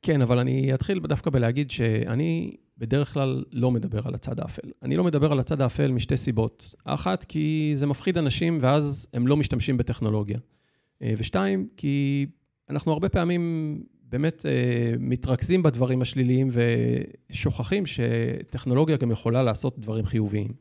[0.01, 4.69] כן, אבל אני אתחיל דווקא בלהגיד שאני בדרך כלל לא מדבר על הצד האפל.
[4.83, 6.75] אני לא מדבר על הצד האפל משתי סיבות.
[6.85, 10.39] האחת, כי זה מפחיד אנשים ואז הם לא משתמשים בטכנולוגיה.
[11.01, 12.25] אה, ושתיים, כי
[12.69, 16.49] אנחנו הרבה פעמים באמת אה, מתרכזים בדברים השליליים
[17.29, 20.53] ושוכחים שטכנולוגיה גם יכולה לעשות דברים חיוביים.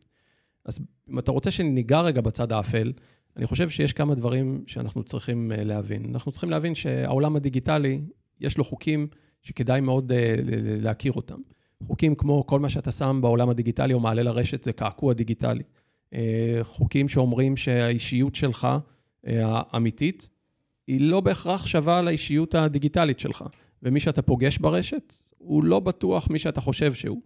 [0.65, 2.93] אז אם אתה רוצה שניגע רגע בצד האפל,
[3.37, 6.11] אני חושב שיש כמה דברים שאנחנו צריכים אה, להבין.
[6.15, 8.01] אנחנו צריכים להבין שהעולם הדיגיטלי,
[8.41, 9.07] יש לו חוקים
[9.43, 10.13] שכדאי מאוד
[10.81, 11.41] להכיר אותם.
[11.87, 15.63] חוקים כמו כל מה שאתה שם בעולם הדיגיטלי או מעלה לרשת זה קעקוע דיגיטלי.
[16.15, 18.69] אה, חוקים שאומרים שהאישיות שלך,
[19.27, 20.29] אה, האמיתית,
[20.87, 23.45] היא לא בהכרח שווה לאישיות הדיגיטלית שלך.
[23.83, 27.23] ומי שאתה פוגש ברשת, הוא לא בטוח מי שאתה חושב שהוא.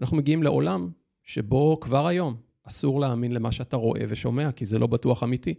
[0.00, 0.90] אנחנו מגיעים לעולם
[1.22, 2.36] שבו כבר היום
[2.68, 5.54] אסור להאמין למה שאתה רואה ושומע, כי זה לא בטוח אמיתי.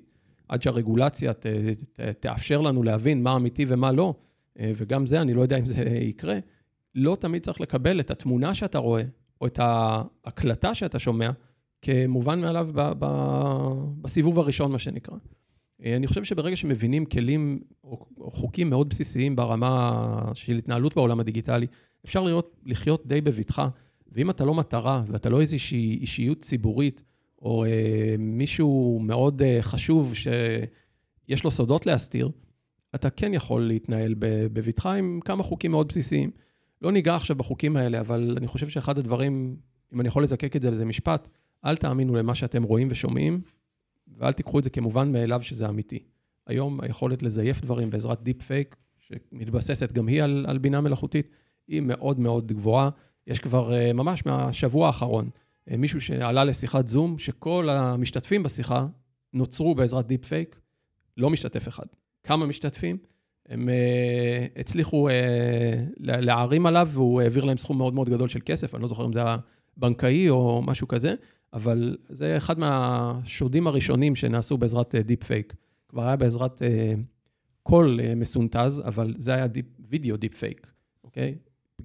[0.49, 1.45] עד שהרגולציה ת,
[1.93, 4.13] ת, תאפשר לנו להבין מה אמיתי ומה לא,
[4.59, 6.39] אה, וגם זה, אני לא יודע אם זה יקרה,
[6.95, 9.03] לא תמיד צריך לקבל את התמונה שאתה רואה,
[9.41, 11.31] או את ההקלטה שאתה שומע,
[11.81, 15.15] כמובן מאליו ב- ב- בסיבוב הראשון, מה שנקרא.
[15.85, 21.19] אה, אני חושב שברגע שמבינים כלים או, או חוקים מאוד בסיסיים ברמה של התנהלות בעולם
[21.19, 21.67] הדיגיטלי,
[22.05, 23.69] אפשר להיות, לחיות די בבטחה.
[24.11, 27.03] ואם אתה לא מטרה ואתה לא איזושהי אישיות ציבורית,
[27.41, 32.31] או אה, מישהו מאוד אה, חשוב שיש לו סודות להסתיר,
[32.95, 36.31] אתה כן יכול להתנהל בבטחה עם כמה חוקים מאוד בסיסיים.
[36.81, 39.57] לא ניגע עכשיו בחוקים האלה, אבל אני חושב שאחד הדברים,
[39.93, 41.29] אם אני יכול לזקק את זה לאיזה משפט,
[41.65, 43.41] אל תאמינו למה שאתם רואים ושומעים,
[44.17, 45.99] ואל תיקחו את זה כמובן מאליו שזה אמיתי.
[46.47, 51.29] היום היכולת לזייף דברים בעזרת deep fake, שמתבססת גם היא על, על בינה מלאכותית,
[51.67, 52.89] היא מאוד מאוד גבוהה.
[53.27, 55.29] יש כבר אה, ממש מהשבוע האחרון,
[55.69, 58.87] אה, מישהו שעלה לשיחת זום, שכל המשתתפים בשיחה
[59.33, 60.59] נוצרו בעזרת deep fake,
[61.17, 61.85] לא משתתף אחד.
[62.23, 62.97] כמה משתתפים?
[63.49, 65.09] הם אה, הצליחו
[65.99, 69.13] להערים עליו, והוא העביר להם סכום מאוד מאוד גדול של כסף, אני לא זוכר אם
[69.13, 69.37] זה היה
[69.77, 71.15] בנקאי או משהו כזה,
[71.53, 75.53] אבל זה אחד מהשודים הראשונים שנעשו בעזרת deep fake.
[75.89, 76.61] כבר היה בעזרת
[77.63, 80.67] קול מסונטז, אבל זה היה deep, וידאו deep fake,
[81.03, 81.35] אוקיי?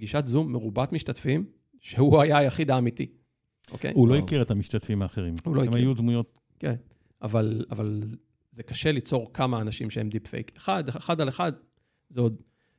[0.02, 1.44] פגישת זום מרובת משתתפים,
[1.80, 3.06] שהוא היה היחיד האמיתי,
[3.72, 3.92] אוקיי?
[3.94, 5.34] הוא לא הכיר את המשתתפים האחרים.
[5.44, 5.72] הוא לא הכיר.
[5.72, 6.38] הם היו דמויות...
[6.58, 6.74] כן,
[7.22, 8.02] אבל, אבל
[8.50, 10.52] זה קשה ליצור כמה אנשים שהם deep fake.
[10.56, 11.52] אחד, אחד על אחד,
[12.08, 12.36] זה עוד...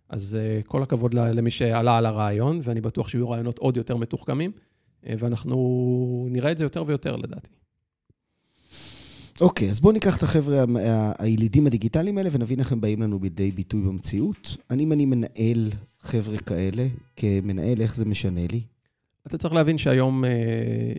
[0.09, 4.51] אז אה, כל הכבוד למי שעלה על הרעיון, ואני בטוח שיהיו רעיונות עוד יותר מתוחכמים,
[4.51, 7.51] אה, ואנחנו נראה את זה יותר ויותר לדעתי.
[9.41, 10.63] אוקיי, אז בואו ניקח את החבר'ה
[11.19, 14.57] הילידים הדיגיטליים האלה ונבין איך הם באים לנו בידי ביטוי במציאות.
[14.69, 15.69] אני, אם אני מנהל
[15.99, 18.61] חבר'ה כאלה, כמנהל, איך זה משנה לי?
[19.27, 20.29] אתה צריך להבין שהיום אה,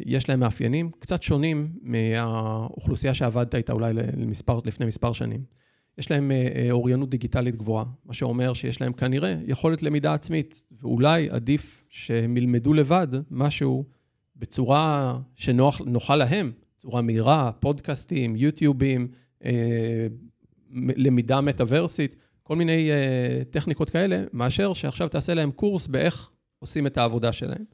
[0.06, 5.40] יש להם מאפיינים קצת שונים מהאוכלוסייה שעבדת איתה אולי למספר, לפני מספר שנים.
[5.98, 10.64] יש להם אה, אה, אוריינות דיגיטלית גבוהה, מה שאומר שיש להם כנראה יכולת למידה עצמית,
[10.80, 13.84] ואולי עדיף שהם ילמדו לבד משהו
[14.36, 16.52] בצורה שנוחה להם,
[16.84, 19.08] צורה מהירה, פודקאסטים, יוטיובים,
[20.70, 22.90] למידה מטאוורסית, כל מיני
[23.50, 27.64] טכניקות כאלה, מאשר שעכשיו תעשה להם קורס באיך עושים את העבודה שלהם.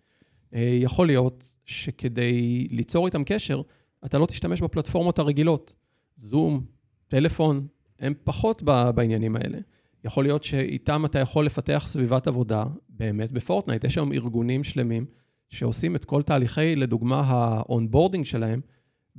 [0.54, 3.62] אה, יכול להיות שכדי ליצור איתם קשר,
[4.04, 5.74] אתה לא תשתמש בפלטפורמות הרגילות.
[6.16, 6.64] זום,
[7.08, 7.66] טלפון,
[7.98, 8.62] הם פחות
[8.94, 9.58] בעניינים האלה.
[10.04, 13.84] יכול להיות שאיתם אתה יכול לפתח סביבת עבודה באמת ב Fortnite.
[13.84, 15.06] יש היום ארגונים שלמים
[15.48, 18.60] שעושים את כל תהליכי, לדוגמה, ה onboarding שלהם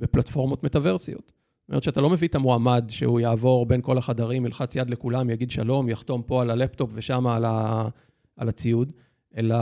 [0.02, 1.32] בפלטפורמות מטאוורסיות.
[1.62, 5.30] זאת אומרת שאתה לא מביא את המועמד שהוא יעבור בין כל החדרים, ילחץ יד לכולם,
[5.30, 7.44] יגיד שלום, יחתום פה על הלפטופ ושם על,
[8.36, 8.92] על הציוד,
[9.36, 9.56] אלא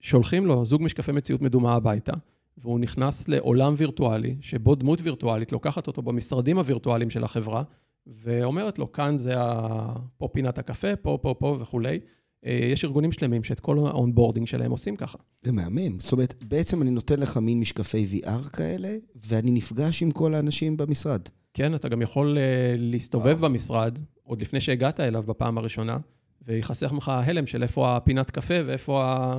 [0.00, 2.12] שולחים לו זוג משקפי מציאות מדומה הביתה,
[2.58, 7.62] והוא נכנס לעולם וירטואלי, שבו דמות וירטואלית לוקחת אותו במשרדים הווירטואליים של החברה,
[8.06, 9.94] ואומרת לו, כאן זה ה...
[10.18, 12.00] פה פינת הקפה, פה, פה, פה וכולי.
[12.46, 15.18] אה, יש ארגונים שלמים שאת כל ה onboarding שלהם עושים ככה.
[15.42, 16.00] זה מהמם.
[16.00, 20.76] זאת אומרת, בעצם אני נותן לך מין משקפי VR כאלה, ואני נפגש עם כל האנשים
[20.76, 21.20] במשרד.
[21.54, 22.40] כן, אתה גם יכול uh,
[22.78, 23.50] להסתובב וואו.
[23.50, 25.98] במשרד, עוד לפני שהגעת אליו בפעם הראשונה,
[26.46, 29.34] ויחסך ממך הלם של איפה הפינת קפה ואיפה.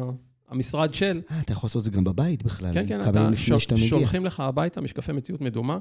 [0.49, 1.21] המשרד של...
[1.31, 2.73] אה, אתה יכול לעשות את זה גם בבית בכלל.
[2.73, 3.49] כן, כן, אתה ש...
[3.89, 5.77] שולחים לך הביתה משקפי מציאות מדומה,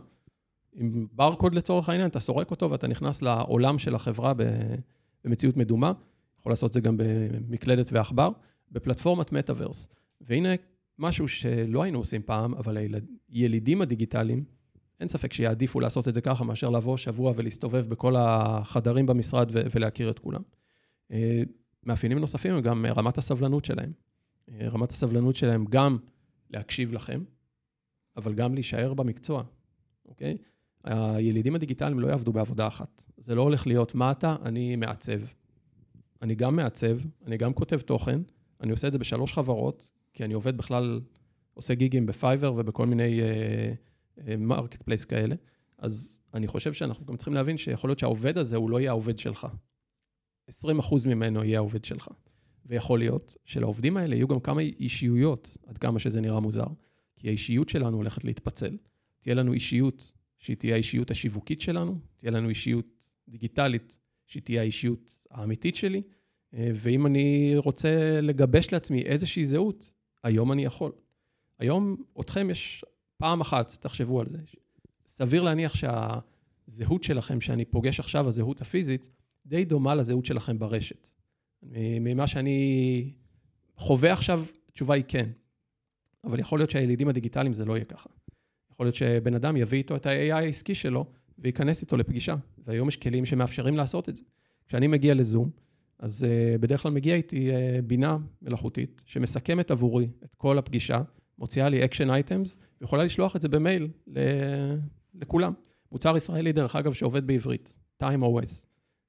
[0.74, 4.32] עם ברקוד לצורך העניין, אתה סורק אותו ואתה נכנס לעולם של החברה
[5.24, 5.92] במציאות מדומה.
[6.42, 8.30] יכול לעשות את זה גם במקלדת ועכבר,
[8.72, 9.88] בפלטפורמת מטאוורס.
[10.20, 10.48] והנה
[10.98, 12.78] משהו שלא היינו עושים פעם, אבל
[13.28, 14.44] הילידים הדיגיטליים,
[15.00, 20.10] אין ספק שיעדיפו לעשות את זה ככה, מאשר לבוא שבוע ולהסתובב בכל החדרים במשרד ולהכיר
[20.10, 20.42] את כולם.
[21.12, 21.42] אה,
[21.84, 23.92] מאפיינים נוספים הם גם רמת הסבלנות שלהם.
[24.50, 25.98] אה, רמת הסבלנות שלהם גם
[26.50, 27.24] להקשיב לכם,
[28.16, 29.42] אבל גם להישאר במקצוע,
[30.06, 30.36] אוקיי?
[30.84, 33.04] הילידים הדיגיטליים לא יעבדו בעבודה אחת.
[33.16, 34.36] זה לא הולך להיות, מה אתה?
[34.44, 35.20] אני מעצב.
[36.22, 38.20] אני גם מעצב, אני גם כותב תוכן,
[38.60, 41.00] אני עושה את זה בשלוש חברות, כי אני עובד בכלל,
[41.54, 43.20] עושה גיגים ב Fiverr ובכל מיני
[44.38, 45.34] market אה, place אה, כאלה.
[45.78, 49.18] אז אני חושב שאנחנו גם צריכים להבין שיכול להיות שהעובד הזה הוא לא יהיה העובד
[49.18, 49.46] שלך.
[50.50, 50.54] 20%
[51.06, 52.08] ממנו יהיה העובד שלך.
[52.66, 56.66] ויכול להיות שלעובדים האלה יהיו גם כמה אישיויות, עד כמה שזה נראה מוזר,
[57.16, 58.76] כי האישיות שלנו הולכת להתפצל.
[59.20, 65.21] תהיה לנו אישיות שהיא תהיה האישיות השיווקית שלנו, תהיה לנו אישיות דיגיטלית שהיא תהיה האישיות
[65.32, 66.02] האמיתית שלי,
[66.54, 69.90] אה, ואם אני רוצה לגבש לעצמי איזושהי זהות,
[70.22, 70.92] היום אני יכול.
[71.58, 72.84] היום, אתכם יש
[73.16, 74.38] פעם אחת, תחשבו על זה.
[75.06, 79.08] סביר להניח שהזהות שלכם שאני פוגש עכשיו, הזהות הפיזית,
[79.46, 81.08] די דומה לזהות שלכם ברשת.
[82.00, 83.10] ממה שאני
[83.76, 85.30] חווה עכשיו, התשובה היא כן.
[86.24, 88.10] אבל יכול להיות שהילידים הדיגיטליים זה לא יהיה ככה.
[88.72, 91.06] יכול להיות שבן אדם יביא איתו את ה-AI העסקי שלו
[91.38, 92.36] וייכנס איתו לפגישה.
[92.58, 94.22] והיום יש כלים שמאפשרים לעשות את זה.
[94.68, 95.50] כשאני מגיע לזום,
[95.98, 101.02] אז אה, בדרך כלל מגיע איתי אה, בינה מלאכותית שמסכמת עבורי את כל הפגישה,
[101.38, 104.76] מוציאה לי action items, ויכולה לשלוח את זה במייל ל-
[105.14, 105.52] לכולם.
[105.92, 108.66] מוצר ישראלי, דרך אגב, שעובד בעברית, TimeOS.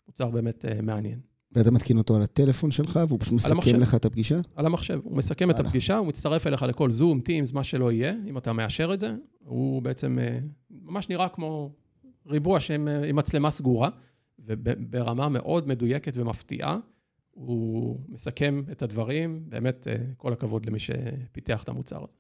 [0.08, 1.20] מוצר באמת אה, מעניין.
[1.52, 3.76] ואתה מתקין אותו על הטלפון שלך, והוא פשוט מסכם המחשב.
[3.76, 4.40] לך את הפגישה?
[4.56, 5.00] על המחשב.
[5.04, 8.54] הוא מסכם את הפגישה, הוא מצטרף אליך לכל זום, Teams, מה שלא יהיה, אם אתה
[8.54, 9.16] מאשר את זה.
[9.40, 10.18] הוא בעצם
[10.70, 11.72] ממש נראה כמו
[12.28, 13.90] ריבוע שהם עם מצלמה סגורה,
[14.46, 16.78] וברמה מאוד מדויקת ומפתיעה,
[17.32, 22.14] הוא מסכם את הדברים, באמת כל הכבוד למי שפיתח את המוצר הזה.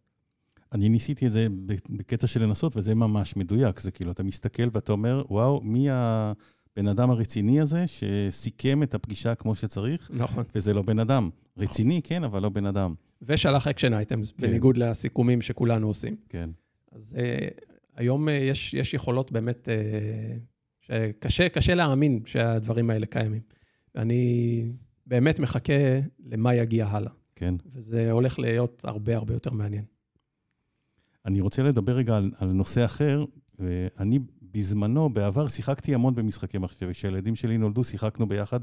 [0.71, 1.47] אני ניסיתי את זה
[1.89, 3.79] בקטע של לנסות, וזה ממש מדויק.
[3.79, 5.88] זה כאילו, אתה מסתכל ואתה אומר, וואו, מי.
[6.77, 10.43] הבן אדם הרציני הזה, שסיכם את הפגישה כמו שצריך, נכון.
[10.55, 11.29] וזה לא בן אדם.
[11.57, 12.93] רציני, כן, אבל לא בן אדם.
[13.21, 14.47] ושלח action items, כן.
[14.47, 16.15] בניגוד לסיכומים שכולנו עושים.
[16.29, 16.49] כן.
[16.91, 17.63] אז uh,
[17.95, 19.71] היום uh, יש, יש יכולות באמת, uh,
[20.88, 23.41] שקשה קשה להאמין שהדברים האלה קיימים.
[23.96, 24.63] ואני
[25.08, 25.74] באמת מחכה
[26.26, 27.12] למה יגיע הלאה.
[27.36, 27.56] כן.
[27.74, 29.84] וזה הולך להיות הרבה הרבה יותר מעניין.
[31.26, 33.24] אני רוצה לדבר רגע על, על נושא אחר.
[34.00, 34.19] אני
[34.52, 36.91] בזמנו, בעבר, שיחקתי המון במשחקי מחשב.
[36.91, 38.60] כשהילדים שלי נולדו, שיחקנו ביחד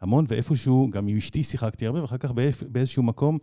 [0.00, 2.32] המון, ואיפשהו, גם עם אשתי שיחקתי הרבה, ואחר כך
[2.68, 3.38] באיזשהו מקום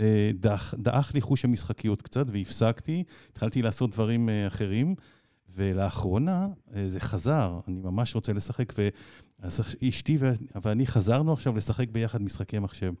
[0.00, 4.94] אה, דח, דעך לי חוש המשחקיות קצת, והפסקתי, התחלתי לעשות דברים אה, אחרים,
[5.54, 8.72] ולאחרונה אה, זה חזר, אני ממש רוצה לשחק,
[9.42, 10.18] ואשתי
[10.62, 12.92] ואני חזרנו עכשיו לשחק ביחד משחקי מחשב.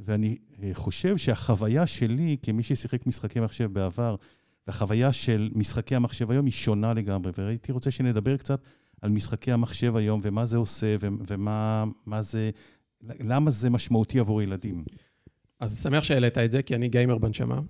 [0.00, 0.36] ואני
[0.72, 4.16] חושב שהחוויה שלי, כמי ששיחק משחקי מחשב בעבר,
[4.66, 8.60] והחוויה של משחקי המחשב היום היא שונה לגמרי, והייתי רוצה שנדבר קצת
[9.02, 12.50] על משחקי המחשב היום, ומה זה עושה, ומה זה,
[13.02, 14.84] למה זה משמעותי עבור ילדים.
[15.60, 17.60] אז שמח שהעלית את זה, כי אני גיימר בנשמה.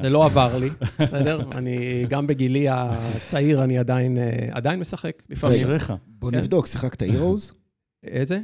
[0.00, 1.40] זה לא עבר לי, בסדר?
[1.52, 4.18] אני, גם בגילי הצעיר, אני עדיין,
[4.50, 5.56] עדיין משחק, לפעמים.
[5.56, 5.92] אשריך.
[6.06, 6.38] בוא כן?
[6.38, 7.54] נבדוק, שיחקת הירוס?
[8.04, 8.40] איזה?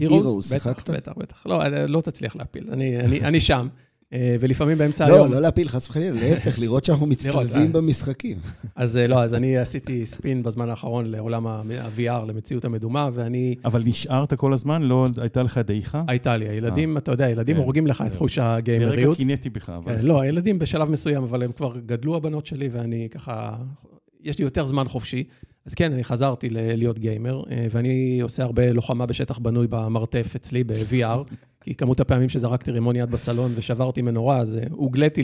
[0.00, 0.90] הירוס, שיחקת?
[0.90, 1.46] בטח, בטח.
[1.46, 2.70] לא, לא תצליח להפיל,
[3.24, 3.68] אני שם.
[4.12, 5.28] אה, ולפעמים באמצע לא, היום...
[5.28, 7.72] לא, לא להפיל, חס וחלילה, להפך, לראות שאנחנו מצטלבים אה.
[7.72, 8.36] במשחקים.
[8.76, 13.54] אז אה, לא, אז אני עשיתי ספין בזמן האחרון לעולם ה-VR, למציאות המדומה, ואני...
[13.64, 14.82] אבל נשארת כל הזמן?
[14.82, 16.02] לא הייתה לך דעיכה?
[16.08, 16.48] הייתה לי.
[16.48, 17.62] הילדים, אתה יודע, ילדים כן.
[17.62, 18.96] הורגים לך את חוש הגיימריות.
[18.96, 19.96] לרגע קינאתי בך, אבל...
[20.02, 23.56] לא, הילדים בשלב מסוים, אבל הם כבר גדלו, הבנות שלי, ואני ככה...
[24.24, 25.24] יש לי יותר זמן חופשי.
[25.66, 31.34] אז כן, אני חזרתי להיות גיימר, ואני עושה הרבה לוחמה בשטח בנוי במרתף אצלי, ב-VR.
[31.62, 35.22] כי כמות הפעמים שזרקתי רימון יד בסלון ושברתי מנורה, אז אה, הוגליתי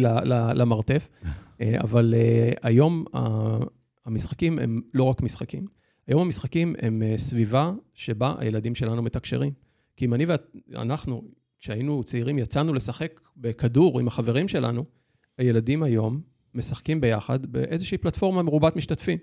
[0.55, 1.09] למרתף.
[1.61, 3.05] אה, אבל אה, היום
[4.07, 5.66] המשחקים הם לא רק משחקים.
[6.07, 9.53] היום המשחקים הם סביבה שבה הילדים שלנו מתקשרים.
[9.96, 10.27] כי אם אני
[10.68, 11.22] ואנחנו,
[11.61, 14.85] כשהיינו צעירים, יצאנו לשחק בכדור עם החברים שלנו,
[15.38, 16.20] הילדים היום
[16.55, 19.18] משחקים ביחד באיזושהי פלטפורמה מרובת משתתפים.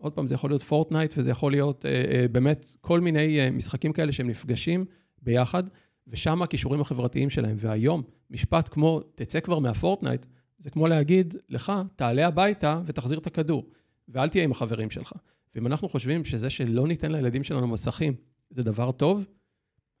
[0.00, 3.50] עוד פעם, זה יכול להיות פורטנייט וזה יכול להיות אה, אה, באמת כל מיני אה,
[3.50, 4.84] משחקים כאלה שהם נפגשים
[5.22, 5.64] ביחד,
[6.06, 7.56] ושם הכישורים החברתיים שלהם.
[7.60, 10.26] והיום, משפט כמו, תצא כבר מהפורטנייט,
[10.58, 13.66] זה כמו להגיד לך, תעלה הביתה ותחזיר את הכדור,
[14.08, 15.12] ואל תהיה עם החברים שלך.
[15.54, 18.14] ואם אנחנו חושבים שזה שלא ניתן לילדים שלנו מסכים,
[18.50, 19.26] זה דבר טוב,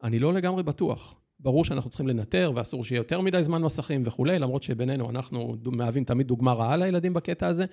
[0.02, 1.20] אני לא לגמרי בטוח.
[1.40, 6.04] ברור שאנחנו צריכים לנטר, ואסור שיהיה יותר מדי זמן מסכים וכולי, למרות שבינינו אנחנו מהווים
[6.04, 7.64] תמיד דוגמה רעה לילדים בקטע הזה.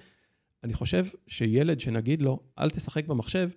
[0.64, 3.50] אני חושב שילד שנגיד לו, אל תשחק במחשב,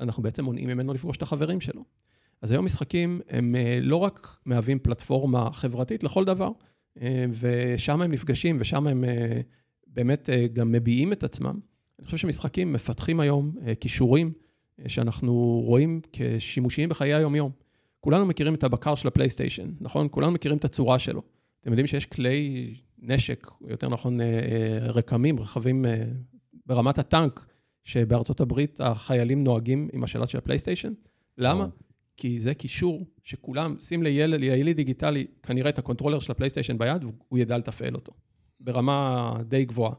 [0.00, 1.84] אנחנו בעצם מונעים ממנו לפגוש את החברים שלו.
[2.42, 6.50] אז היום משחקים הם אה, לא רק מהווים פלטפורמה חברתית לכל דבר,
[7.00, 9.40] אה, ושם הם נפגשים ושם הם אה,
[9.86, 11.58] באמת גם מביעים את עצמם.
[11.98, 14.32] אני חושב שמשחקים מפתחים היום כישורים
[14.86, 17.50] שאנחנו רואים כשימושיים בחיי היום-יום.
[18.00, 20.08] כולנו מכירים את הבקר של הפלייסטיישן, נכון?
[20.10, 21.22] כולנו מכירים את הצורה שלו.
[21.60, 24.18] אתם יודעים שיש כלי נשק, יותר נכון
[24.82, 25.84] רק"מים, רכבים
[26.66, 27.46] ברמת הטנק,
[27.84, 30.92] שבארצות הברית החיילים נוהגים עם השלט של הפלייסטיישן.
[31.38, 31.66] למה?
[32.16, 37.04] כי זה כישור שכולם, שים לילד, ליליד דיגיטלי, כנראה את ה controller של הפלייסטיישן ביד,
[37.04, 38.12] והוא ידע לתפעל אותו.
[38.60, 39.94] ברמה די גבוהה.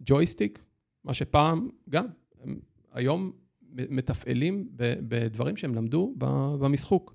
[0.00, 0.64] ג'ויסטיק,
[1.04, 2.06] מה שפעם, גם,
[2.42, 2.60] הם
[2.92, 3.32] היום
[3.72, 4.68] מתפעלים
[5.08, 6.14] בדברים שהם למדו
[6.58, 7.14] במשחוק.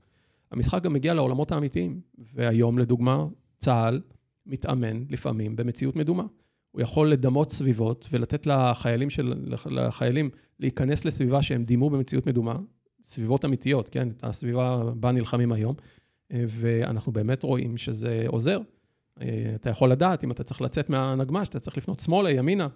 [0.51, 2.01] המשחק גם מגיע לעולמות האמיתיים,
[2.33, 3.25] והיום, לדוגמה,
[3.57, 4.01] צה"ל
[4.45, 6.25] מתאמן לפעמים במציאות מדומה.
[6.71, 9.33] הוא יכול לדמות סביבות ולתת לחיילים, של,
[9.65, 12.57] לחיילים להיכנס לסביבה שהם דימו במציאות מדומה,
[13.05, 14.09] סביבות אמיתיות, כן?
[14.09, 15.75] את הסביבה בה נלחמים היום,
[16.31, 18.59] אה, ואנחנו באמת רואים שזה עוזר.
[19.21, 22.67] אה, אתה יכול לדעת, אם אתה צריך לצאת מהנגמ"ש, אתה צריך לפנות שמאלה, ימינה.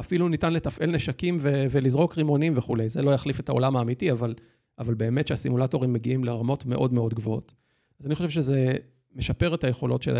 [0.00, 2.88] אפילו ניתן לתפעל נשקים ו- ולזרוק רימונים וכולי.
[2.88, 4.34] זה לא יחליף את העולם האמיתי, אבל,
[4.78, 7.54] אבל באמת שהסימולטורים מגיעים לרמות מאוד מאוד גבוהות.
[8.00, 8.72] אז אני חושב שזה
[9.14, 10.16] משפר את היכולות של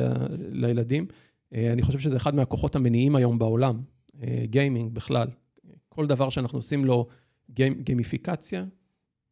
[0.63, 1.07] הילדים.
[1.55, 3.81] אה, אני חושב שזה אחד מהכוחות המניעים היום בעולם,
[4.45, 5.29] גיימינג בכלל.
[5.89, 7.07] כל דבר שאנחנו עושים לו
[7.85, 8.65] גיימיפיקציה,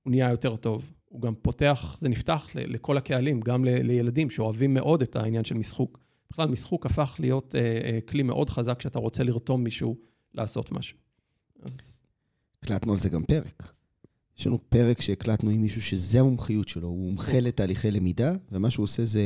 [0.03, 0.93] הוא נהיה יותר טוב.
[1.09, 5.99] הוא גם פותח, זה נפתח לכל הקהלים, גם לילדים שאוהבים מאוד את העניין של משחוק.
[6.31, 9.97] בכלל, משחוק הפך להיות אה, אה, כלי מאוד חזק כשאתה רוצה לרתום מישהו
[10.35, 10.99] לעשות משהו.
[11.63, 12.01] אז...
[12.63, 13.73] הקלטנו על זה גם פרק.
[14.39, 17.45] יש לנו פרק שהקלטנו עם מישהו שזה המומחיות שלו, הוא מומחה כן.
[17.45, 19.23] לתהליכי למידה, ומה שהוא עושה זה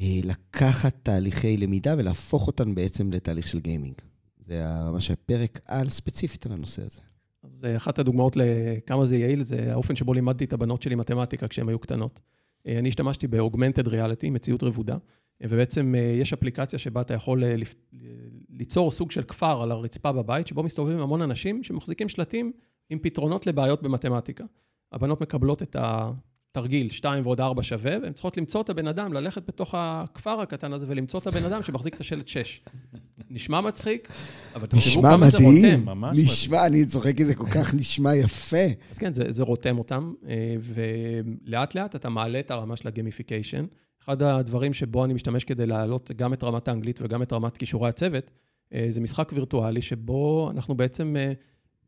[0.00, 3.94] אה, לקחת תהליכי למידה ולהפוך אותם בעצם לתהליך של גיימינג.
[4.46, 7.00] זה ממש הפרק על ספציפית על הנושא הזה.
[7.42, 11.48] אז אה, אחת הדוגמאות לכמה זה יעיל, זה האופן שבו לימדתי את הבנות שלי מתמטיקה
[11.48, 12.20] כשהן היו קטנות.
[12.66, 14.94] אה, אני השתמשתי ב-Augmented Reality, מציאות רבודה,
[15.42, 17.42] אה, ובעצם יש אפליקציה שבה אתה יכול
[18.48, 22.52] ליצור סוג של כפר על הרצפה בבית, שבו מסתובבים המון אנשים שמחזיקים שלטים
[22.90, 24.44] עם פתרונות לבעיות במתמטיקה.
[24.92, 29.48] הבנות מקבלות את התרגיל 2 ועוד 4 שווה, והן צריכות למצוא את הבן אדם, ללכת
[29.48, 32.60] בתוך הכפר הקטן הזה ולמצוא את הבן אדם שמחזיק את השלט 6.
[33.30, 34.08] נשמע מצחיק,
[34.54, 35.50] אבל תחשבו כמה זה רותם.
[35.50, 38.66] נשמע מדהים, נשמע, אני צוחק כי זה כל כך נשמע יפה.
[38.90, 43.66] אז כן, זה, זה רותם אותם, אה, ולאט לאט אתה מעלה את הרמה של הגמיפיקיישן.
[44.04, 47.88] אחד הדברים שבו אני משתמש כדי להעלות גם את רמת האנגלית וגם את רמת כישורי
[47.88, 48.30] הצוות,
[48.74, 51.32] אה, זה משחק וירטואלי שבו אנחנו בעצם אה,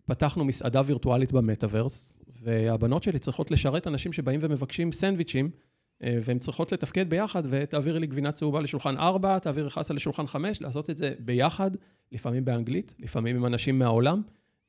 [0.06, 5.50] פתחנו מסעדה וירטואלית במטאוורס, והבנות שלי צריכות לשרת אנשים שבאים ומבקשים סנדוויצ'ים.
[6.02, 10.60] אה, והן צריכות לתפקד ביחד, ותעבירי לי גבינה צהובה לשולחן 4, תעבירי חסה לשולחן 5,
[10.60, 11.70] לעשות את זה ביחד,
[12.12, 14.22] לפעמים באנגלית, לפעמים עם אנשים מהעולם.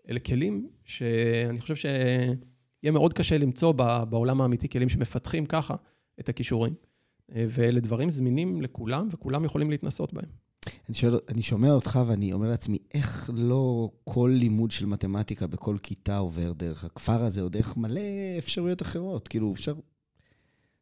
[0.09, 3.71] אלה כלים שאני חושב שיהיה מאוד קשה למצוא
[4.09, 5.75] בעולם האמיתי כלים שמפתחים ככה
[6.19, 6.73] את הכישורים.
[7.35, 10.29] אה, ואלה דברים זמינים לכולם, וכולם יכולים להתנסות בהם.
[10.89, 15.77] אני, שואל, אני שומע אותך ואני אומר לעצמי, איך לא כל לימוד של מתמטיקה בכל
[15.83, 18.01] כיתה עובר דרך הכפר הזה, או דרך מלא
[18.37, 19.27] אפשרויות אחרות?
[19.27, 19.73] כאילו, אפשר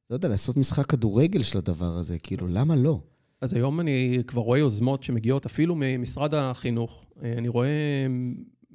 [0.10, 3.02] לא יודע, לעשות משחק כדורגל של הדבר הזה, כאילו, למה לא?
[3.42, 7.06] אז היום אני כבר רואה יוזמות שמגיעות אפילו ממשרד החינוך.
[7.24, 7.68] אני רואה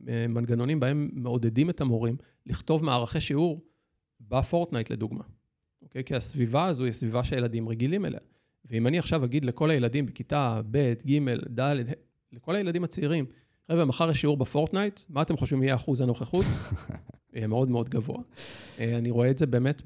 [0.09, 2.17] אה, מנגנונים בהם מעודדים את המורים
[2.47, 3.61] לכתוב מערכי שיעור
[4.21, 5.25] ב Fortnite, לדוגמה.
[5.83, 6.05] אוקיי?
[6.05, 8.21] כי הסביבה הזו היא סביבה שהילדים רגילים אליה.
[8.65, 11.19] ואם אני עכשיו אגיד לכל הילדים בכיתה ב', ג',
[11.61, 11.75] ד',
[12.33, 13.27] לכל הילדים הצעירים,
[13.71, 16.45] חבר'ה, מחר יש שיעור ב Fortnite, מה אתם חושבים יהיה אחוז הנוכחות?
[17.35, 18.19] יהיה מאוד מאוד גבוה.
[18.79, 19.83] אה, אני רואה את זה באמת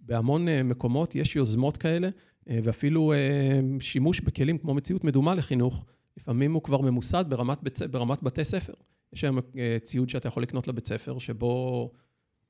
[0.00, 2.08] בהמון אה, מקומות, יש יוזמות כאלה,
[2.50, 3.12] אה, ואפילו
[3.80, 5.84] שימוש בכלים כמו מציאות מדומה לחינוך,
[6.16, 8.72] לפעמים הוא כבר ממוסד ברמת, בית, ברמת בתי ספר.
[9.12, 9.38] יש היום
[9.82, 11.90] ציוד שאתה יכול לקנות לבית ספר, שבו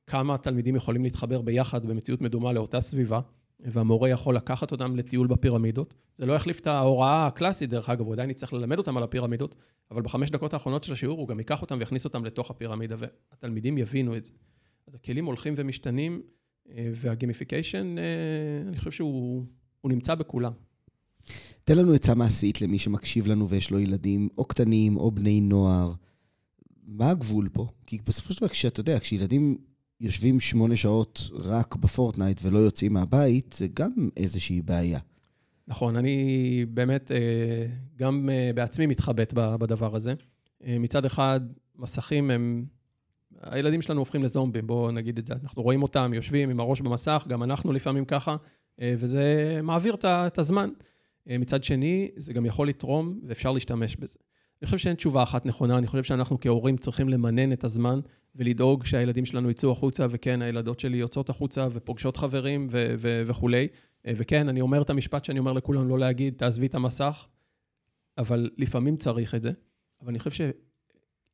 [0.06, 3.20] כמה תלמידים יכולים להתחבר ביחד במציאות מדומה לאותה סביבה.
[3.64, 5.94] והמורה יכול לקחת אותם לטיול בפירמידות.
[6.14, 9.54] זה לא יחליף את ההוראה הקלאסית, דרך אגב, הוא עדיין יצטרך ללמד אותם על הפירמידות,
[9.90, 13.78] אבל בחמש דקות האחרונות של השיעור הוא גם ייקח אותם ויכניס אותם לתוך הפירמידה, והתלמידים
[13.78, 14.32] יבינו את זה.
[14.86, 16.22] אז הכלים הולכים ומשתנים,
[16.70, 19.44] אה, והגימיפיקיישן, אה, אני חושב שהוא
[19.84, 20.52] נמצא בכולם.
[21.64, 25.92] תן לנו עצה מעשית למי שמקשיב לנו ויש לו ילדים, או קטנים, או בני נוער.
[26.86, 27.66] מה הגבול פה?
[27.86, 29.58] כי בסופו של דבר, כשאתה יודע, כשילדים
[30.00, 34.98] יושבים שמונה שעות רק בפורטנייט ולא יוצאים מהבית, זה גם איזושהי בעיה.
[35.68, 40.14] נכון, אני באמת אה, גם אה, בעצמי מתחבט בדבר הזה.
[40.64, 41.40] אה, מצד אחד,
[41.76, 42.64] מסכים הם...
[43.42, 45.34] הילדים שלנו הופכים לזומבים, בואו נגיד את זה.
[45.42, 48.36] אנחנו רואים אותם יושבים עם הראש במסך, גם אנחנו לפעמים ככה,
[48.78, 50.70] וזה מעביר את הזמן.
[51.26, 54.18] מצד שני, זה גם יכול לתרום ואפשר להשתמש בזה.
[54.62, 58.00] אני חושב שאין תשובה אחת נכונה, אני חושב שאנחנו כהורים צריכים למנן את הזמן
[58.36, 63.68] ולדאוג שהילדים שלנו יצאו החוצה, וכן, הילדות שלי יוצאות החוצה ופוגשות חברים ו- ו- וכולי.
[64.06, 67.26] וכן, אני אומר את המשפט שאני אומר לכולם לא להגיד, תעזבי את המסך,
[68.18, 69.50] אבל לפעמים צריך את זה.
[70.00, 70.30] אבל אני חושב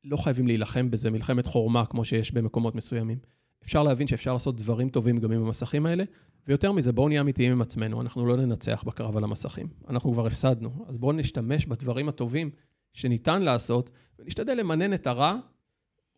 [0.05, 3.19] שלא חייבים להילחם בזה, מלחמת חורמה, כמו שיש במקומות מסוימים.
[3.65, 6.05] אפשר להבין שאפשר לעשות דברים טובים גם עם המסכים האלה,
[6.49, 9.69] ויותר מזה, בואו נהיה אמיתיים עם עצמנו, אנחנו לא ננצח בקרב על המסכים.
[9.89, 12.51] אנחנו כבר הפסדנו, אז בואו נשתמש בדברים הטובים
[12.97, 15.39] שניתן לעשות, ונשתדל למנן את הרע,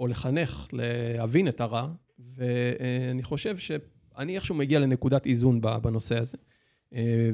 [0.01, 6.39] או לחנך, להבין את הרע, ואני חושב שאני איכשהו מגיע לנקודת איזון בנושא הזה.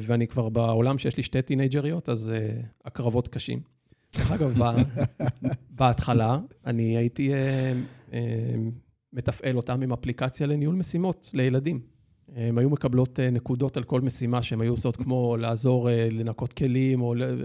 [0.01, 3.61] ואני כבר בעולם שיש לי שתי טינג'ריות, אז אה, הקרבות קשים.
[4.17, 4.59] דרך אגב,
[5.79, 7.73] בהתחלה אני הייתי אה,
[8.13, 8.55] אה,
[9.13, 11.81] מתפעל אותם עם אפליקציה לניהול משימות לילדים.
[12.37, 17.03] הם היו מקבלות נקודות על כל משימה שהן היו עושות, כמו לעזור לנקות כלים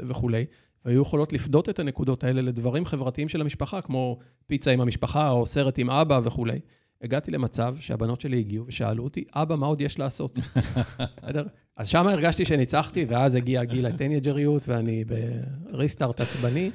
[0.08, 0.46] וכולי.
[0.86, 5.46] והיו יכולות לפדות את הנקודות האלה לדברים חברתיים של המשפחה, כמו פיצה עם המשפחה או
[5.46, 6.60] סרט עם אבא וכולי.
[7.02, 10.40] הגעתי למצב שהבנות שלי הגיעו ושאלו אותי, אבא, מה עוד יש לעשות?
[11.18, 11.46] בסדר?
[11.78, 16.72] אז שם הרגשתי שניצחתי, ואז הגיע גיל הטניג'ריות, ואני בריסטארט עצבני.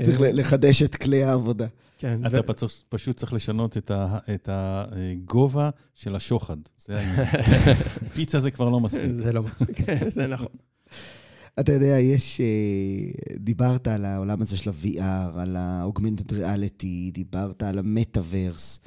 [0.00, 1.66] צריך לחדש את כלי העבודה.
[1.98, 2.20] כן.
[2.26, 3.76] אתה פשוט צריך לשנות
[4.34, 6.56] את הגובה של השוחד.
[6.78, 7.02] זה.
[8.14, 9.10] פיצה זה כבר לא מספיק.
[9.16, 9.78] זה לא מספיק,
[10.08, 10.48] זה נכון.
[11.60, 12.40] אתה יודע, יש...
[12.40, 18.80] אה, דיברת על העולם הזה של ה-VR, על ה-Augmented Reality, דיברת על המטאוורס.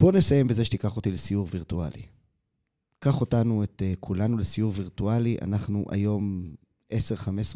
[0.00, 2.02] בוא נסיים בזה שתיקח אותי לסיור וירטואלי.
[2.98, 5.36] קח אותנו, את uh, כולנו, לסיור וירטואלי.
[5.42, 6.54] אנחנו היום
[6.92, 6.96] 10-15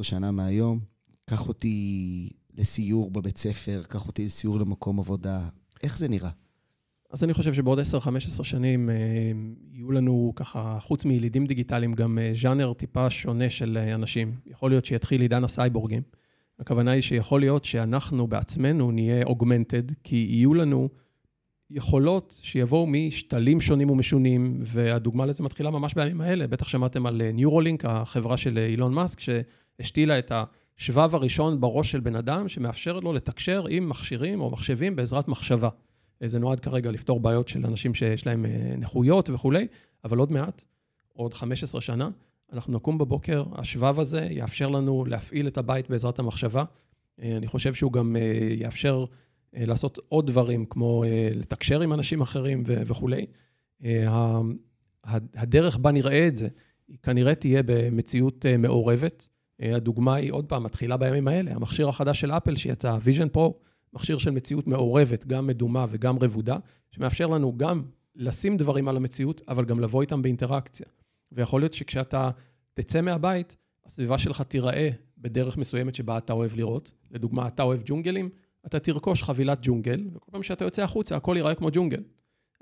[0.03, 0.81] שנה מהיום.
[1.25, 5.49] קח אותי לסיור בבית ספר, קח אותי לסיור למקום עבודה.
[5.83, 6.31] איך זה נראה?
[7.11, 7.83] אז אני חושב שבעוד 10-15
[8.45, 8.95] שנים אה,
[9.73, 14.33] יהיו לנו ככה, חוץ מילידים דיגיטליים, גם אה, ז'אנר טיפה שונה של אה, אנשים.
[14.47, 16.03] יכול להיות שיתחיל עידן הסייבורגים.
[16.61, 20.89] הכוונה היא שיכול להיות שאנחנו בעצמנו נהיה אוגמנטד, כי יהיו לנו
[21.71, 26.47] יכולות שיבואו משתלים שונים ומשונים, והדוגמה לזה מתחילה ממש בימים האלה.
[26.47, 30.33] בטח שמעתם על ניורולינק, החברה של אילון מאסק, שהשתילה את
[30.79, 35.69] השבב הראשון בראש של בן אדם, שמאפשר לו לתקשר עם מכשירים או מחשבים בעזרת מחשבה.
[36.27, 39.67] זה נועד כרגע לפתור בעיות של אנשים שיש להם אה, נכויות וכולי,
[40.05, 40.65] אבל עוד מעט,
[41.13, 42.11] עוד 15 שנה,
[42.53, 46.65] אנחנו נקום בבוקר, השבב הזה יאפשר לנו להפעיל את הבית בעזרת המחשבה.
[47.23, 49.05] אה, אני חושב שהוא גם אה, יאפשר
[49.53, 51.05] לעשות עוד דברים, כמו
[51.35, 53.27] לתקשר עם אנשים אחרים וכולי.
[55.35, 56.49] הדרך בה נראה את זה,
[56.89, 59.27] היא כנראה תהיה במציאות מעורבת.
[59.61, 63.68] הדוגמה היא, עוד פעם, מתחילה בימים האלה, המכשיר החדש של אפל שיצא, vision pro,
[63.99, 66.59] מכשיר של מציאות מעורבת, גם מדומה וגם רבודה,
[66.91, 67.83] שמאפשר לנו גם
[68.17, 70.87] לשים דברים על המציאות, אבל גם לבוא איתם באינטראקציה.
[71.33, 72.31] ויכול להיות שכשאתה
[72.75, 76.93] תצא מהבית, הסביבה שלך תיראה בדרך מסוימת שבה אתה אוהב לראות.
[77.11, 78.31] לדוגמה, אתה אוהב ג'ונגלים,
[78.67, 82.03] אתה תרכוש חבילת ג'ונגל, וכל פעם שאתה יוצא החוצה, הכל ייראה כמו ג'ונגל.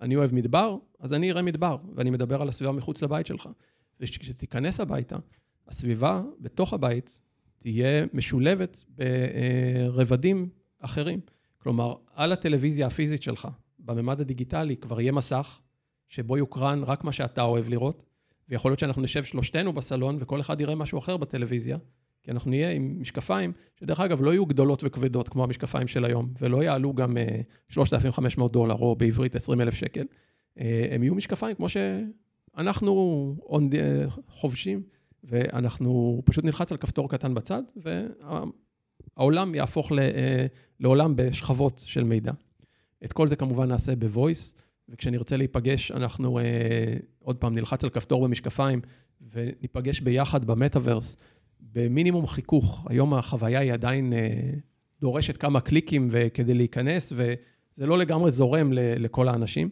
[0.03, 3.49] אני אוהב מדבר, אז אני אראה מדבר, ואני מדבר על הסביבה מחוץ לבית שלך.
[4.01, 5.17] וכשתיכנס הביתה,
[5.69, 7.21] הסביבה בתוך הבית
[7.59, 10.49] תהיה משולבת ברבדים
[10.87, 11.21] אחרים.
[11.59, 15.61] כלומר, על הטלוויזיה הפיזית שלך, בממד הדיגיטלי, כבר יהיה מסך
[16.09, 18.03] שבו יוקרן רק מה שאתה אוהב לראות,
[18.49, 21.79] ויכול להיות שאנחנו נשב שלושתנו בסלון וכל אחד יראה משהו אחר בטלוויזיה,
[22.23, 26.33] כי אנחנו נהיה עם משקפיים, שדרך אגב לא יהיו גדולות וכבדות כמו המשקפיים של היום,
[26.41, 27.21] ולא יעלו גם uh,
[27.69, 30.05] 3,500 דולר, או בעברית 20,000 שקל.
[30.59, 34.83] Uh, הם יהיו משקפיים כמו שאנחנו uh, חובשים,
[35.25, 37.63] ואנחנו פשוט נלחץ על כפתור קטן בצד.
[39.17, 40.47] העולם יהפוך אה,
[40.81, 42.33] לעולם בשכבות של מידע.
[43.05, 44.55] את כל זה כמובן נעשה בוויס,
[44.89, 46.45] וכשנרצה להיפגש, אנחנו אה,
[47.19, 48.81] עוד פעם נלחץ על כפתור במשקפיים
[49.33, 51.17] וניפגש ביחד במטאוורס,
[51.61, 52.87] במינימום חיכוך.
[52.89, 54.19] היום החוויה היא עדיין אה,
[55.01, 59.71] דורשת כמה קליקים כדי להיכנס, וזה לא לגמרי זורם לכל האנשים.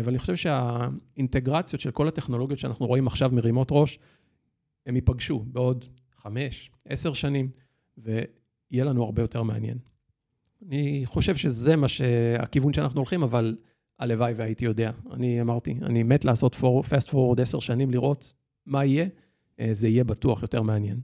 [0.00, 3.98] אבל אני חושב שהאינטגרציות של כל הטכנולוגיות שאנחנו רואים עכשיו מרימות ראש,
[4.86, 5.84] הם ייפגשו בעוד
[6.16, 7.50] חמש, עשר שנים,
[8.74, 9.78] יהיה לנו הרבה יותר מעניין.
[10.68, 13.56] אני חושב שזה מה שהכיוון שאנחנו הולכים, אבל
[13.98, 14.90] הלוואי והייתי יודע.
[15.12, 18.34] אני אמרתי, אני מת לעשות fast forward עשר שנים, לראות
[18.66, 19.06] מה יהיה,
[19.72, 21.00] זה יהיה בטוח יותר מעניין.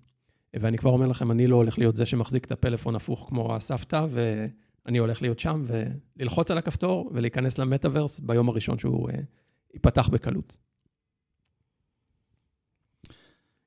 [0.54, 4.06] ואני כבר אומר לכם, אני לא הולך להיות זה שמחזיק את הפלאפון הפוך כמו הסבתא,
[4.10, 9.10] ואני הולך להיות שם וללחוץ על הכפתור ולהיכנס למטאוורס ביום הראשון שהוא
[9.74, 10.56] ייפתח בקלות.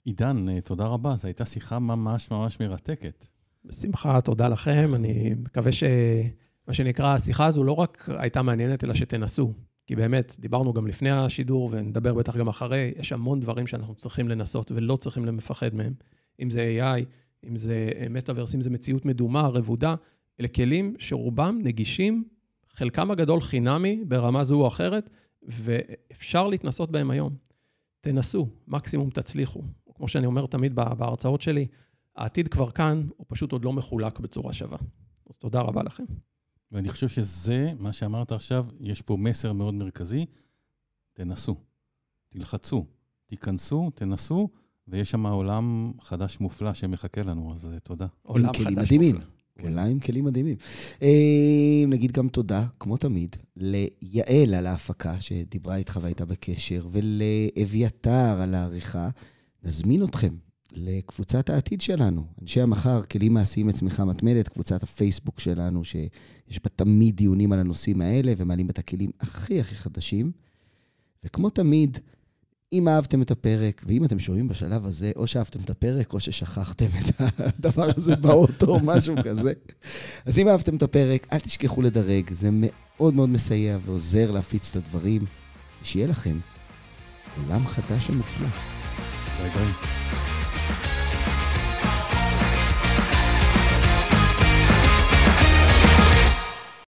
[0.05, 3.25] עידן, תודה רבה, זו הייתה שיחה ממש ממש מרתקת.
[3.65, 4.91] בשמחה, תודה לכם.
[4.95, 9.53] אני מקווה שמה שנקרא, השיחה הזו לא רק הייתה מעניינת, אלא שתנסו.
[9.87, 14.27] כי באמת, דיברנו גם לפני השידור, ונדבר בטח גם אחרי, יש המון דברים שאנחנו צריכים
[14.27, 15.93] לנסות ולא צריכים לפחד מהם.
[16.39, 17.03] אם זה AI,
[17.47, 19.95] אם זה מטאוורס, אם זה מציאות מדומה, רבודה,
[20.39, 22.23] אלה כלים שרובם נגישים,
[22.73, 25.09] חלקם הגדול חינמי ברמה זו או אחרת,
[25.43, 27.35] ואפשר להתנסות בהם היום.
[28.01, 29.63] תנסו, מקסימום תצליחו.
[29.95, 31.67] כמו שאני אומר תמיד בהרצאות שלי,
[32.15, 34.77] העתיד כבר כאן, הוא פשוט עוד לא מחולק בצורה שווה.
[35.29, 36.03] אז תודה רבה לכם.
[36.71, 40.25] ואני חושב שזה, מה שאמרת עכשיו, יש פה מסר מאוד מרכזי,
[41.13, 41.55] תנסו,
[42.29, 42.85] תלחצו,
[43.25, 44.49] תיכנסו, תנסו,
[44.87, 48.07] ויש שם עולם חדש מופלא שמחכה לנו, אז תודה.
[48.21, 49.15] עולם חדש מדהימים.
[49.15, 49.29] מופלא.
[49.57, 49.67] כן.
[49.67, 50.57] עולם עם כלים מדהימים.
[51.01, 58.55] אה, נגיד גם תודה, כמו תמיד, ליעל על ההפקה, שדיברה איתך והייתה בקשר, ולאביתר על
[58.55, 59.09] העריכה.
[59.63, 60.35] נזמין אתכם
[60.73, 67.15] לקבוצת העתיד שלנו, אנשי המחר, כלים מעשיים לצמיחה מתמדת, קבוצת הפייסבוק שלנו, שיש בה תמיד
[67.15, 70.31] דיונים על הנושאים האלה, ומעלים את הכלים הכי הכי חדשים.
[71.23, 71.97] וכמו תמיד,
[72.73, 76.85] אם אהבתם את הפרק, ואם אתם שומעים בשלב הזה, או שאהבתם את הפרק, או ששכחתם
[76.85, 79.53] את הדבר הזה באוטו, או משהו כזה.
[80.25, 84.75] אז אם אהבתם את הפרק, אל תשכחו לדרג, זה מאוד מאוד מסייע ועוזר להפיץ את
[84.75, 85.21] הדברים.
[85.83, 86.39] שיהיה לכם
[87.37, 88.47] עולם חדש ומופלא.
[89.37, 90.32] ביי ביי.